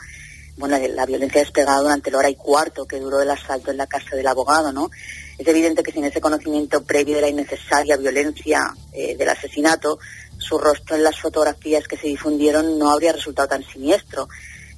bueno, 0.56 0.78
la 0.78 1.06
violencia 1.06 1.42
despegada 1.42 1.82
durante 1.82 2.10
la 2.10 2.18
hora 2.18 2.30
y 2.30 2.34
cuarto 2.34 2.86
que 2.86 2.98
duró 2.98 3.20
el 3.20 3.30
asalto 3.30 3.70
en 3.70 3.76
la 3.76 3.86
casa 3.86 4.16
del 4.16 4.26
abogado, 4.26 4.72
¿no? 4.72 4.90
Es 5.38 5.46
evidente 5.46 5.82
que 5.82 5.92
sin 5.92 6.04
ese 6.04 6.20
conocimiento 6.20 6.82
previo 6.82 7.16
de 7.16 7.20
la 7.20 7.28
innecesaria 7.28 7.98
violencia 7.98 8.74
eh, 8.92 9.16
del 9.16 9.28
asesinato, 9.28 9.98
su 10.38 10.56
rostro 10.56 10.96
en 10.96 11.02
las 11.02 11.20
fotografías 11.20 11.86
que 11.86 11.98
se 11.98 12.06
difundieron 12.06 12.78
no 12.78 12.90
habría 12.90 13.12
resultado 13.12 13.48
tan 13.48 13.62
siniestro. 13.62 14.28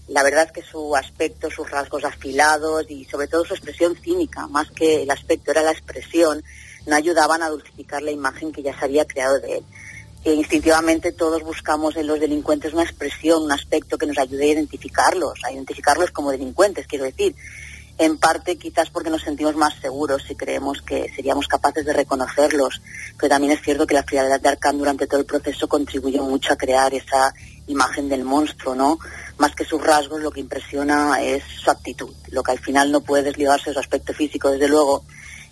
La 0.09 0.25
verdad 0.25 0.47
es 0.47 0.53
que 0.53 0.63
su 0.63 0.97
aspecto, 0.97 1.49
sus 1.51 1.71
rasgos 1.71 2.05
afilados 2.05 2.91
y 2.91 3.05
sobre 3.05 3.29
todo 3.29 3.45
su 3.45 3.55
expresión 3.55 3.95
cínica, 3.95 4.49
más 4.49 4.71
que 4.73 5.03
el 5.03 5.11
aspecto 5.11 5.53
era 5.53 5.63
la 5.63 5.71
expresión, 5.71 6.43
no 6.87 6.97
ayudaban 6.97 7.43
a 7.43 7.51
dulcificar 7.51 8.03
la 8.03 8.11
imagen 8.11 8.51
que 8.51 8.63
ya 8.63 8.77
se 8.77 8.85
había 8.85 9.05
creado 9.05 9.39
de 9.39 9.59
él. 9.59 9.65
Que 10.25 10.35
instintivamente 10.35 11.13
todos 11.13 11.45
buscamos 11.45 11.95
en 11.97 12.09
los 12.09 12.19
delincuentes 12.19 12.73
una 12.73 12.83
expresión, 12.83 13.45
un 13.45 13.53
aspecto 13.53 13.97
que 13.97 14.07
nos 14.07 14.19
ayude 14.19 14.45
a 14.45 14.53
identificarlos, 14.55 15.39
a 15.45 15.53
identificarlos 15.53 16.11
como 16.11 16.33
delincuentes, 16.33 16.89
quiero 16.89 17.05
decir 17.05 17.37
en 17.99 18.17
parte 18.17 18.57
quizás 18.57 18.91
porque 18.91 19.11
nos 19.11 19.23
sentimos 19.23 19.57
más 19.57 19.75
seguros 19.81 20.23
y 20.31 20.37
creemos 20.37 20.83
que 20.83 21.13
seríamos 21.15 21.49
capaces 21.49 21.85
de 21.85 21.93
reconocerlos, 21.93 22.81
pero 23.19 23.29
también 23.29 23.53
es 23.53 23.63
cierto 23.63 23.87
que 23.87 23.95
la 23.95 24.05
frialdad 24.05 24.41
de 24.41 24.49
Arkham 24.49 24.79
durante 24.79 25.09
todo 25.09 25.21
el 25.21 25.27
proceso 25.27 25.69
contribuyó 25.69 26.23
mucho 26.23 26.53
a 26.53 26.57
crear 26.57 26.95
esa 26.95 27.35
imagen 27.67 28.09
del 28.09 28.25
monstruo, 28.25 28.77
¿no? 28.77 28.99
Más 29.39 29.55
que 29.55 29.65
sus 29.65 29.83
rasgos, 29.83 30.23
lo 30.23 30.31
que 30.31 30.41
impresiona 30.41 31.21
es 31.21 31.43
su 31.63 31.71
actitud, 31.71 32.15
lo 32.29 32.43
que 32.45 32.53
al 32.53 32.61
final 32.61 32.93
no 32.93 33.01
puede 33.01 33.25
desligarse 33.25 33.71
de 33.71 33.75
su 33.75 33.81
aspecto 33.81 34.15
físico, 34.15 34.51
desde 34.51 34.69
luego, 34.69 35.05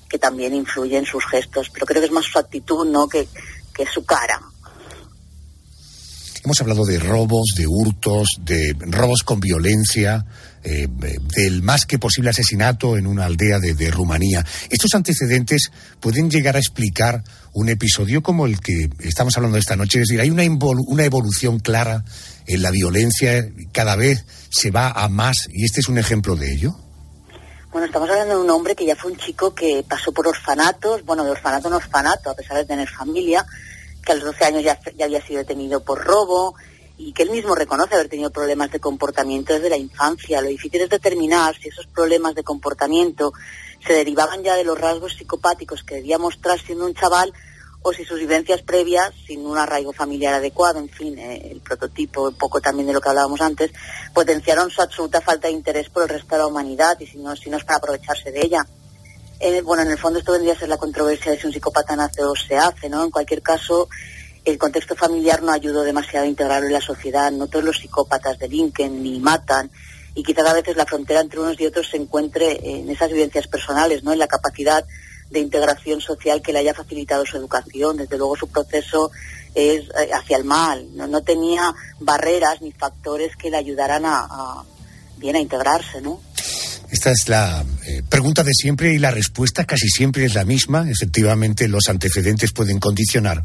que 0.09 0.19
también 0.19 0.55
influye 0.55 0.97
en 0.97 1.05
sus 1.05 1.27
gestos, 1.27 1.69
pero 1.73 1.85
creo 1.85 2.01
que 2.01 2.07
es 2.07 2.13
más 2.13 2.27
su 2.27 2.39
actitud, 2.39 2.87
¿no?, 2.87 3.09
que, 3.09 3.29
que 3.75 3.87
su 3.87 4.05
cara. 4.05 4.41
hemos 6.45 6.61
hablado 6.61 6.85
de 6.85 7.01
robos, 7.01 7.55
de 7.57 7.67
hurtos, 7.67 8.29
de 8.41 8.73
robos 8.79 9.25
con 9.25 9.41
violencia, 9.41 10.25
eh, 10.69 10.89
del 10.91 11.63
más 11.63 11.87
que 11.87 11.97
posible 11.97 12.31
asesinato 12.31 12.97
en 12.97 13.07
una 13.07 13.27
aldea 13.27 13.61
de, 13.61 13.91
Rumanía. 13.93 14.45
Estos 14.69 14.95
antecedentes 14.95 15.71
pueden 16.01 16.29
llegar 16.29 16.57
a 16.57 16.59
explicar 16.59 17.23
un 17.53 17.69
episodio 17.69 18.21
como 18.21 18.47
el 18.47 18.59
que 18.59 18.91
estamos 18.99 19.37
hablando 19.37 19.59
esta 19.59 19.77
noche. 19.77 20.01
Es 20.01 20.09
decir, 20.09 20.21
hay 20.21 20.29
una, 20.29 20.43
una 20.43 21.05
evolución 21.05 21.61
clara 21.61 22.05
en 22.49 22.63
la 22.63 22.73
violencia, 22.73 23.49
cada 23.71 23.95
vez 23.95 24.25
se 24.51 24.73
va 24.73 24.91
a 24.91 25.09
más, 25.09 25.37
y 25.53 25.65
este 25.65 25.79
es 25.79 25.89
un 25.89 25.99
ejemplo 25.99 26.35
de 26.35 26.53
ello. 26.53 26.77
Bueno, 27.71 27.87
estamos 27.87 28.11
hablando 28.11 28.35
de 28.35 28.43
un 28.43 28.51
hombre 28.51 28.75
que 28.75 28.87
ya 28.87 28.97
fue 28.97 29.13
un 29.13 29.19
chico 29.19 29.55
que 29.55 29.85
pasó 29.89 30.11
por 30.11 30.27
orfanatos, 30.27 31.05
bueno, 31.05 31.23
de 31.23 31.31
orfanato 31.31 31.69
en 31.69 31.75
orfanato, 31.75 32.31
a 32.31 32.35
pesar 32.35 32.57
de 32.57 32.65
tener 32.65 32.89
familia, 32.89 33.47
que 34.05 34.11
a 34.11 34.15
los 34.17 34.25
12 34.25 34.45
años 34.45 34.65
ya, 34.65 34.81
ya 34.97 35.05
había 35.05 35.25
sido 35.25 35.39
detenido 35.39 35.85
por 35.85 36.05
robo, 36.05 36.57
y 36.99 37.13
que 37.13 37.23
él 37.23 37.31
mismo 37.31 37.55
reconoce 37.55 37.95
haber 37.95 38.09
tenido 38.09 38.31
problemas 38.31 38.71
de 38.71 38.81
comportamiento 38.81 39.53
desde 39.53 39.71
la 39.71 39.77
infancia. 39.77 40.41
Lo 40.41 40.49
difícil 40.49 40.81
es 40.81 40.91
determinar 40.91 41.55
si 41.57 41.69
esos 41.69 41.87
problemas 41.87 42.35
de 42.35 42.43
comportamiento 42.43 43.33
se 43.87 43.93
derivaban 43.93 44.43
ya 44.43 44.55
de 44.57 44.65
los 44.65 44.79
rasgos 44.79 45.15
psicopáticos 45.15 45.83
que 45.85 45.97
debía 45.97 46.19
mostrar 46.19 46.59
siendo 46.61 46.87
un 46.87 46.95
chaval 46.95 47.33
o 47.83 47.93
si 47.93 48.05
sus 48.05 48.19
vivencias 48.19 48.63
previas, 48.63 49.13
sin 49.27 49.47
un 49.47 49.57
arraigo 49.57 49.93
familiar 49.93 50.35
adecuado, 50.35 50.81
en 50.81 50.89
fin, 50.89 51.17
eh, 51.19 51.53
el 51.53 51.61
prototipo, 51.61 52.29
un 52.29 52.35
poco 52.35 52.61
también 52.61 52.89
de 52.89 52.93
lo 52.93 53.01
que 53.01 53.09
hablábamos 53.09 53.41
antes, 53.41 53.71
potenciaron 54.13 54.71
su 54.71 54.83
absoluta 54.83 55.21
falta 55.21 55.47
de 55.47 55.55
interés 55.55 55.89
por 55.89 56.03
el 56.03 56.09
resto 56.09 56.35
de 56.35 56.39
la 56.39 56.49
humanidad 56.49 56.99
y 56.99 57.07
si 57.07 57.19
no, 57.19 57.37
si 57.37 57.49
no 57.49 57.59
es 57.59 57.65
para 57.65 57.77
aprovecharse 57.77 58.33
de 58.33 58.41
ella. 58.41 58.67
Eh, 59.39 59.61
bueno, 59.61 59.85
en 59.85 59.91
el 59.91 59.99
fondo 59.99 60.19
esto 60.19 60.33
vendría 60.33 60.55
a 60.55 60.59
ser 60.59 60.69
la 60.69 60.79
controversia 60.79 61.31
de 61.31 61.39
si 61.39 61.47
un 61.47 61.53
psicópata 61.53 61.95
nace 61.95 62.25
o 62.25 62.35
se 62.35 62.57
hace, 62.57 62.89
¿no? 62.89 63.05
En 63.05 63.11
cualquier 63.11 63.43
caso, 63.43 63.89
el 64.47 64.59
contexto 64.59 64.95
familiar 64.95 65.43
no 65.43 65.53
ayudó 65.53 65.83
demasiado 65.83 66.25
a 66.25 66.29
integrarlo 66.29 66.69
en 66.69 66.73
la 66.73 66.81
sociedad. 66.81 67.33
No 67.33 67.49
todos 67.49 67.65
los 67.65 67.79
psicópatas 67.79 68.39
delinquen 68.39 69.03
ni 69.03 69.19
matan 69.19 69.71
y 70.15 70.23
quizás 70.23 70.47
a 70.47 70.55
veces 70.55 70.77
la 70.77 70.87
frontera 70.87 71.21
entre 71.21 71.41
unos 71.41 71.61
y 71.61 71.67
otros 71.67 71.89
se 71.91 71.97
encuentre 71.97 72.59
en 72.63 72.89
esas 72.89 73.11
vivencias 73.11 73.49
personales, 73.49 74.03
¿no? 74.03 74.13
En 74.13 74.19
la 74.19 74.29
capacidad 74.29 74.85
de 75.31 75.41
integración 75.41 76.01
social 76.01 76.41
que 76.41 76.53
le 76.53 76.61
haya 76.61 76.75
facilitado 76.75 77.27
su 77.27 77.37
educación. 77.37 77.97
Desde 77.97 78.17
luego 78.17 78.37
su 78.37 78.49
proceso 78.49 79.11
es 79.55 79.83
eh, 79.83 80.11
hacia 80.15 80.37
el 80.37 80.45
mal. 80.45 80.87
No, 80.95 81.23
tenía 81.23 81.75
barreras 81.99 82.63
ni 82.63 82.71
factores 82.71 83.37
que 83.37 83.51
le 83.51 83.57
ayudaran 83.57 84.05
a, 84.07 84.63
bien 85.19 85.37
a 85.37 85.41
integrarse, 85.41 86.01
¿no? 86.01 86.21
Esta 86.89 87.11
es 87.11 87.29
la 87.29 87.65
eh, 87.85 88.05
pregunta 88.09 88.45
de 88.45 88.53
siempre 88.55 88.95
y 88.95 88.99
la 88.99 89.11
respuesta 89.11 89.65
casi 89.65 89.89
siempre 89.89 90.25
es 90.25 90.35
la 90.35 90.45
misma. 90.45 90.89
Efectivamente, 90.89 91.67
los 91.67 91.89
antecedentes 91.89 92.53
pueden 92.53 92.79
condicionar 92.79 93.43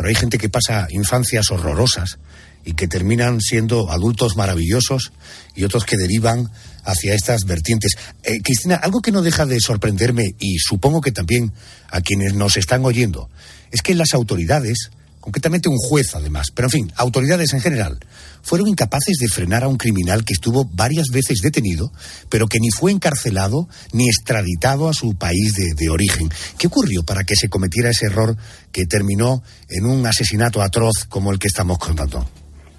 pero 0.00 0.08
hay 0.08 0.14
gente 0.14 0.38
que 0.38 0.48
pasa 0.48 0.88
infancias 0.88 1.50
horrorosas 1.50 2.16
y 2.64 2.72
que 2.72 2.88
terminan 2.88 3.38
siendo 3.42 3.90
adultos 3.92 4.34
maravillosos 4.34 5.12
y 5.54 5.64
otros 5.64 5.84
que 5.84 5.98
derivan 5.98 6.50
hacia 6.84 7.14
estas 7.14 7.44
vertientes. 7.44 7.98
Eh, 8.22 8.40
Cristina, 8.40 8.76
algo 8.76 9.02
que 9.02 9.12
no 9.12 9.20
deja 9.20 9.44
de 9.44 9.60
sorprenderme 9.60 10.34
y 10.38 10.56
supongo 10.58 11.02
que 11.02 11.12
también 11.12 11.52
a 11.90 12.00
quienes 12.00 12.32
nos 12.32 12.56
están 12.56 12.82
oyendo, 12.86 13.28
es 13.72 13.82
que 13.82 13.94
las 13.94 14.14
autoridades 14.14 14.90
concretamente 15.30 15.68
un 15.68 15.76
juez 15.78 16.16
además, 16.16 16.48
pero 16.52 16.66
en 16.66 16.72
fin, 16.72 16.92
autoridades 16.96 17.52
en 17.52 17.60
general, 17.60 18.00
fueron 18.42 18.66
incapaces 18.66 19.16
de 19.16 19.28
frenar 19.28 19.62
a 19.62 19.68
un 19.68 19.76
criminal 19.76 20.24
que 20.24 20.32
estuvo 20.32 20.64
varias 20.64 21.06
veces 21.12 21.38
detenido, 21.40 21.92
pero 22.28 22.48
que 22.48 22.58
ni 22.58 22.68
fue 22.70 22.90
encarcelado 22.90 23.68
ni 23.92 24.08
extraditado 24.08 24.88
a 24.88 24.92
su 24.92 25.14
país 25.14 25.54
de, 25.54 25.88
origen. 25.88 26.28
¿Qué 26.58 26.66
ocurrió 26.66 27.04
para 27.04 27.22
que 27.22 27.36
se 27.36 27.48
cometiera 27.48 27.90
ese 27.90 28.06
error 28.06 28.36
que 28.72 28.86
terminó 28.86 29.44
en 29.68 29.86
un 29.86 30.04
asesinato 30.04 30.62
atroz 30.62 31.04
como 31.08 31.30
el 31.30 31.38
que 31.38 31.46
estamos 31.46 31.78
contando? 31.78 32.28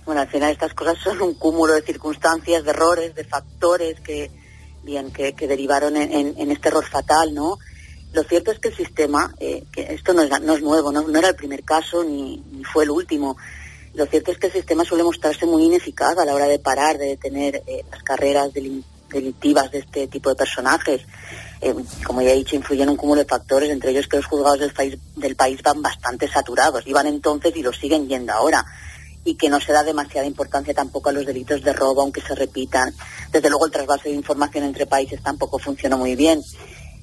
Bueno, 0.06 0.20
al 0.20 0.28
final 0.28 0.52
estas 0.52 0.74
cosas 0.74 0.98
son 1.02 1.22
un 1.22 1.36
cúmulo 1.36 1.74
de 1.74 1.84
circunstancias, 1.84 2.66
de 2.66 2.70
errores, 2.70 3.16
de 3.16 3.24
factores 3.24 3.98
que, 4.02 4.30
bien, 4.84 5.10
que, 5.12 5.34
derivaron 5.48 5.96
en 5.96 6.52
este 6.52 6.68
error 6.68 6.86
fatal, 6.86 7.34
¿no? 7.34 7.58
Lo 8.13 8.24
cierto 8.24 8.52
es 8.52 8.60
que 8.60 8.69
el 8.69 8.76
sistema, 8.76 9.34
eh, 9.39 9.63
que 9.71 9.93
esto 9.93 10.13
no 10.13 10.21
es, 10.21 10.41
no 10.41 10.58
nuevo, 10.58 10.91
no, 10.91 11.17
era 11.17 11.30
el 11.30 11.36
primer 11.36 11.63
caso 11.63 12.04
ni, 12.04 12.43
fue 12.71 12.84
el 12.84 12.89
último. 12.89 13.38
Lo 13.93 14.06
cierto 14.06 14.32
es 14.32 14.38
que 14.38 14.47
el 14.47 14.54
sistema 14.54 14.84
suele 14.84 15.04
mostrarse 15.04 15.45
muy 15.45 15.63
ineficaz 15.63 16.17
a 16.17 16.26
la 16.26 16.34
hora 16.34 16.45
de 16.45 16.60
parar, 16.60 16.97
de 16.97 17.08
detener 17.08 17.63
eh, 17.67 17.86
las 17.89 18.04
carreras 18.04 18.52
delictivas 18.54 19.71
de 19.71 19.80
este 19.80 20.08
tipo 20.08 20.30
de 20.30 20.36
personajes. 20.36 21.02
Eh, 21.62 21.74
como 22.04 22.21
ya 22.21 22.32
he 22.32 22.36
dicho, 22.36 22.56
influyen 22.56 22.89
un 22.89 22.97
cúmulo 22.97 23.21
de 23.21 23.28
factores, 23.28 23.69
entre 23.69 23.91
ellos 23.91 24.08
que 24.08 24.17
los 24.17 24.26
juzgados 24.26 24.60
del 24.60 24.74
país, 24.74 24.97
del 25.15 25.36
país 25.36 25.62
van 25.63 25.82
bastante 25.82 26.28
saturados, 26.28 26.86
iban 26.88 27.08
entonces 27.08 27.56
y 27.56 27.62
lo 27.62 27.71
siguen 27.71 28.10
yendo 28.10 28.34
ahora 28.34 28.65
y 29.24 29.36
que 29.36 29.50
no 29.50 29.62
se 29.62 29.71
da 29.71 29.84
demasiada 29.84 30.26
importancia 30.26 30.74
tampoco 30.74 31.10
a 31.10 31.12
los 31.12 31.26
delitos 31.26 31.62
de 31.62 31.74
robo, 31.74 32.02
aunque 32.02 32.21
se 32.21 32.34
repitan. 32.34 32.93
Desde 33.32 33.50
luego 33.50 33.67
el 33.67 33.71
trasvase 33.71 34.10
de 34.10 34.15
información 34.15 34.63
entre 34.63 34.88
países 34.88 35.21
tampoco 35.21 35.60
funciona 35.60 35.95
muy 35.95 36.15
bien 36.15 36.41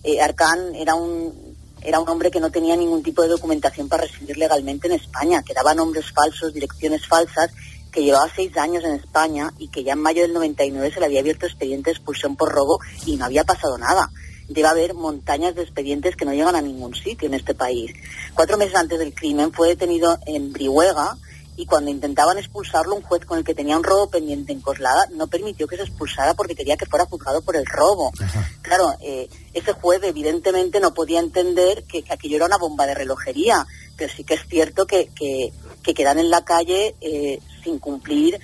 eh, 0.03 0.21
Arcán 0.21 0.75
era 0.75 0.95
un, 0.95 1.57
era 1.83 2.01
un 2.01 2.09
hombre 2.09 2.31
que 2.31 2.41
no 2.41 2.51
tenía 2.51 2.77
ningún 2.77 3.03
tipo 3.03 3.23
de 3.23 3.29
documentación 3.29 3.89
para 3.89 4.05
residir 4.05 4.37
legalmente 4.37 4.87
en 4.89 4.95
España, 4.95 5.43
que 5.43 5.55
daba 5.55 5.75
nombres 5.75 6.11
falsos, 6.13 6.53
direcciones 6.53 7.07
falsas, 7.07 7.51
que 7.91 8.03
llevaba 8.03 8.31
seis 8.35 8.57
años 8.57 8.85
en 8.85 8.95
España 8.95 9.53
y 9.59 9.69
que 9.69 9.83
ya 9.83 9.95
en 9.95 10.01
mayo 10.01 10.23
del 10.23 10.33
99 10.33 10.93
se 10.93 11.01
le 11.01 11.07
había 11.07 11.21
abierto 11.21 11.47
expediente 11.47 11.91
de 11.91 11.97
expulsión 11.97 12.37
por 12.37 12.53
robo 12.53 12.81
y 13.07 13.17
no 13.17 13.25
había 13.25 13.45
pasado 13.45 13.79
nada. 13.79 14.11
Debe 14.49 14.69
haber 14.69 14.95
montañas 14.95 15.55
de 15.55 15.63
expedientes 15.63 16.17
que 16.17 16.25
no 16.25 16.33
llegan 16.33 16.57
a 16.57 16.63
ningún 16.63 16.95
sitio 16.95 17.29
en 17.29 17.35
este 17.35 17.55
país. 17.55 17.93
Cuatro 18.35 18.57
meses 18.57 18.77
antes 18.77 18.99
del 18.99 19.15
crimen 19.15 19.53
fue 19.53 19.69
detenido 19.69 20.19
en 20.27 20.53
Brihuega, 20.53 21.17
y 21.59 21.67
cuando 21.67 21.91
intentaban 21.91 22.39
expulsarlo, 22.39 22.95
un 22.95 23.03
juez 23.03 23.25
con 23.25 23.37
el 23.37 23.45
que 23.45 23.53
tenía 23.53 23.77
un 23.77 23.83
robo 23.83 24.09
pendiente 24.09 24.53
en 24.53 24.61
Coslada 24.61 25.09
no 25.11 25.27
permitió 25.27 25.67
que 25.67 25.77
se 25.77 25.83
expulsara 25.83 26.35
porque 26.35 26.55
quería 26.55 26.77
que 26.77 26.87
fuera 26.87 27.05
juzgado 27.05 27.43
por 27.43 27.57
el 27.57 27.67
robo. 27.67 28.13
Claro, 28.63 28.95
eh, 29.01 29.29
ese 29.53 29.73
juez 29.73 30.01
evidentemente 30.05 30.79
no 30.79 30.95
podía 30.95 31.19
entender 31.19 31.83
que, 31.83 32.05
aquello 32.09 32.37
era 32.37 32.47
una 32.47 32.59
bomba 32.59 32.87
de 32.87 32.95
relojería, 32.95 33.67
pero 33.97 34.13
sí 34.15 34.23
que 34.23 34.35
es 34.35 34.47
cierto 34.49 34.87
que, 34.87 35.11
que, 35.17 35.53
quedan 35.95 36.21
en 36.21 36.31
la 36.31 36.45
calle 36.45 36.95
eh, 37.01 37.41
sin 37.65 37.81
cumplir 37.81 38.39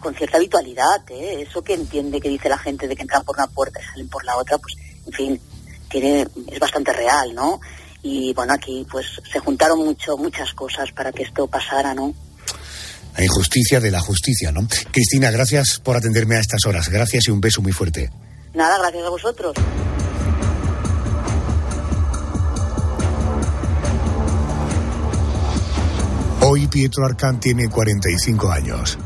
con 0.00 0.16
cierta 0.16 0.38
habitualidad. 0.38 1.08
¿eh? 1.08 1.46
Eso 1.48 1.62
que 1.62 1.74
entiende 1.74 2.20
que 2.20 2.30
dice 2.30 2.48
la 2.48 2.58
gente 2.58 2.88
de 2.88 2.96
que 2.96 3.02
entran 3.02 3.22
por 3.22 3.36
una 3.36 3.46
puerta 3.46 3.78
y 3.80 3.84
salen 3.84 4.08
por 4.08 4.24
la 4.24 4.36
otra, 4.36 4.58
pues 4.58 4.74
en 5.06 5.12
fin, 5.12 5.40
tiene, 5.88 6.26
es 6.48 6.58
bastante 6.58 6.92
real, 6.92 7.32
¿no? 7.32 7.60
Y 8.02 8.34
bueno, 8.34 8.54
aquí 8.54 8.84
pues 8.90 9.06
se 9.30 9.38
juntaron 9.38 9.78
mucho, 9.78 10.16
muchas 10.16 10.52
cosas 10.52 10.90
para 10.90 11.12
que 11.12 11.22
esto 11.22 11.46
pasara, 11.46 11.94
¿no? 11.94 12.12
La 13.16 13.24
injusticia 13.24 13.80
de 13.80 13.90
la 13.90 14.00
justicia, 14.00 14.52
¿no? 14.52 14.66
Cristina, 14.90 15.30
gracias 15.30 15.80
por 15.82 15.96
atenderme 15.96 16.36
a 16.36 16.40
estas 16.40 16.64
horas. 16.66 16.88
Gracias 16.88 17.28
y 17.28 17.30
un 17.30 17.40
beso 17.40 17.60
muy 17.62 17.72
fuerte. 17.72 18.10
Nada, 18.54 18.78
gracias 18.78 19.04
a 19.04 19.10
vosotros. 19.10 19.54
Hoy 26.42 26.66
Pietro 26.66 27.04
Arcán 27.04 27.38
tiene 27.38 27.68
45 27.68 28.50
años 28.50 28.98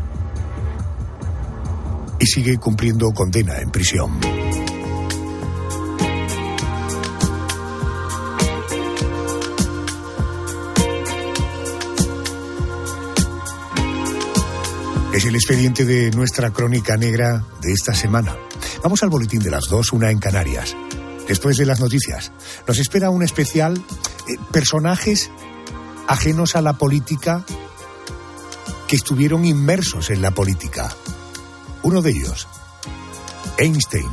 y 2.19 2.27
sigue 2.27 2.57
cumpliendo 2.59 3.13
condena 3.13 3.59
en 3.59 3.71
prisión. 3.71 4.44
Es 15.15 15.25
el 15.27 15.37
expediente 15.37 15.85
de 15.85 16.11
nuestra 16.11 16.51
crónica 16.51 16.97
negra 16.97 17.45
de 17.63 17.73
esta 17.73 17.95
semana. 17.95 18.37
Vamos 18.83 19.01
al 19.05 19.11
boletín 19.11 19.39
de 19.39 19.49
las 19.49 19.67
dos, 19.71 19.93
una 19.93 20.11
en 20.11 20.19
Canarias. 20.19 20.75
Después 21.29 21.57
de 21.57 21.67
las 21.67 21.79
noticias, 21.79 22.33
nos 22.67 22.81
espera 22.81 23.11
un 23.11 23.23
especial 23.23 23.77
eh, 23.79 24.37
personajes 24.51 25.31
ajenos 26.09 26.57
a 26.57 26.63
la 26.63 26.73
política 26.73 27.47
que 28.89 28.97
estuvieron 28.97 29.45
inmersos 29.45 30.11
en 30.11 30.21
la 30.21 30.33
política. 30.33 30.93
Uno 31.85 32.03
de 32.03 32.11
ellos, 32.11 32.49
Einstein. 33.57 34.11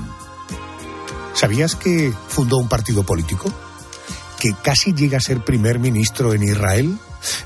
¿Sabías 1.34 1.76
que 1.76 2.14
fundó 2.28 2.58
un 2.58 2.70
partido 2.70 3.02
político? 3.02 3.52
¿Que 4.40 4.54
casi 4.64 4.94
llega 4.94 5.18
a 5.18 5.22
ser 5.22 5.44
primer 5.44 5.80
ministro 5.80 6.36
en 6.36 6.44
Israel? 6.44 6.96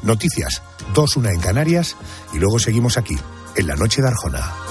Noticias, 0.03 0.61
dos, 0.93 1.15
una 1.15 1.31
en 1.31 1.39
Canarias 1.39 1.95
y 2.33 2.37
luego 2.37 2.59
seguimos 2.59 2.97
aquí 2.97 3.17
en 3.55 3.67
la 3.67 3.75
noche 3.75 4.01
de 4.01 4.07
Arjona. 4.07 4.64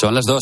Son 0.00 0.14
las 0.14 0.24
dos. 0.24 0.40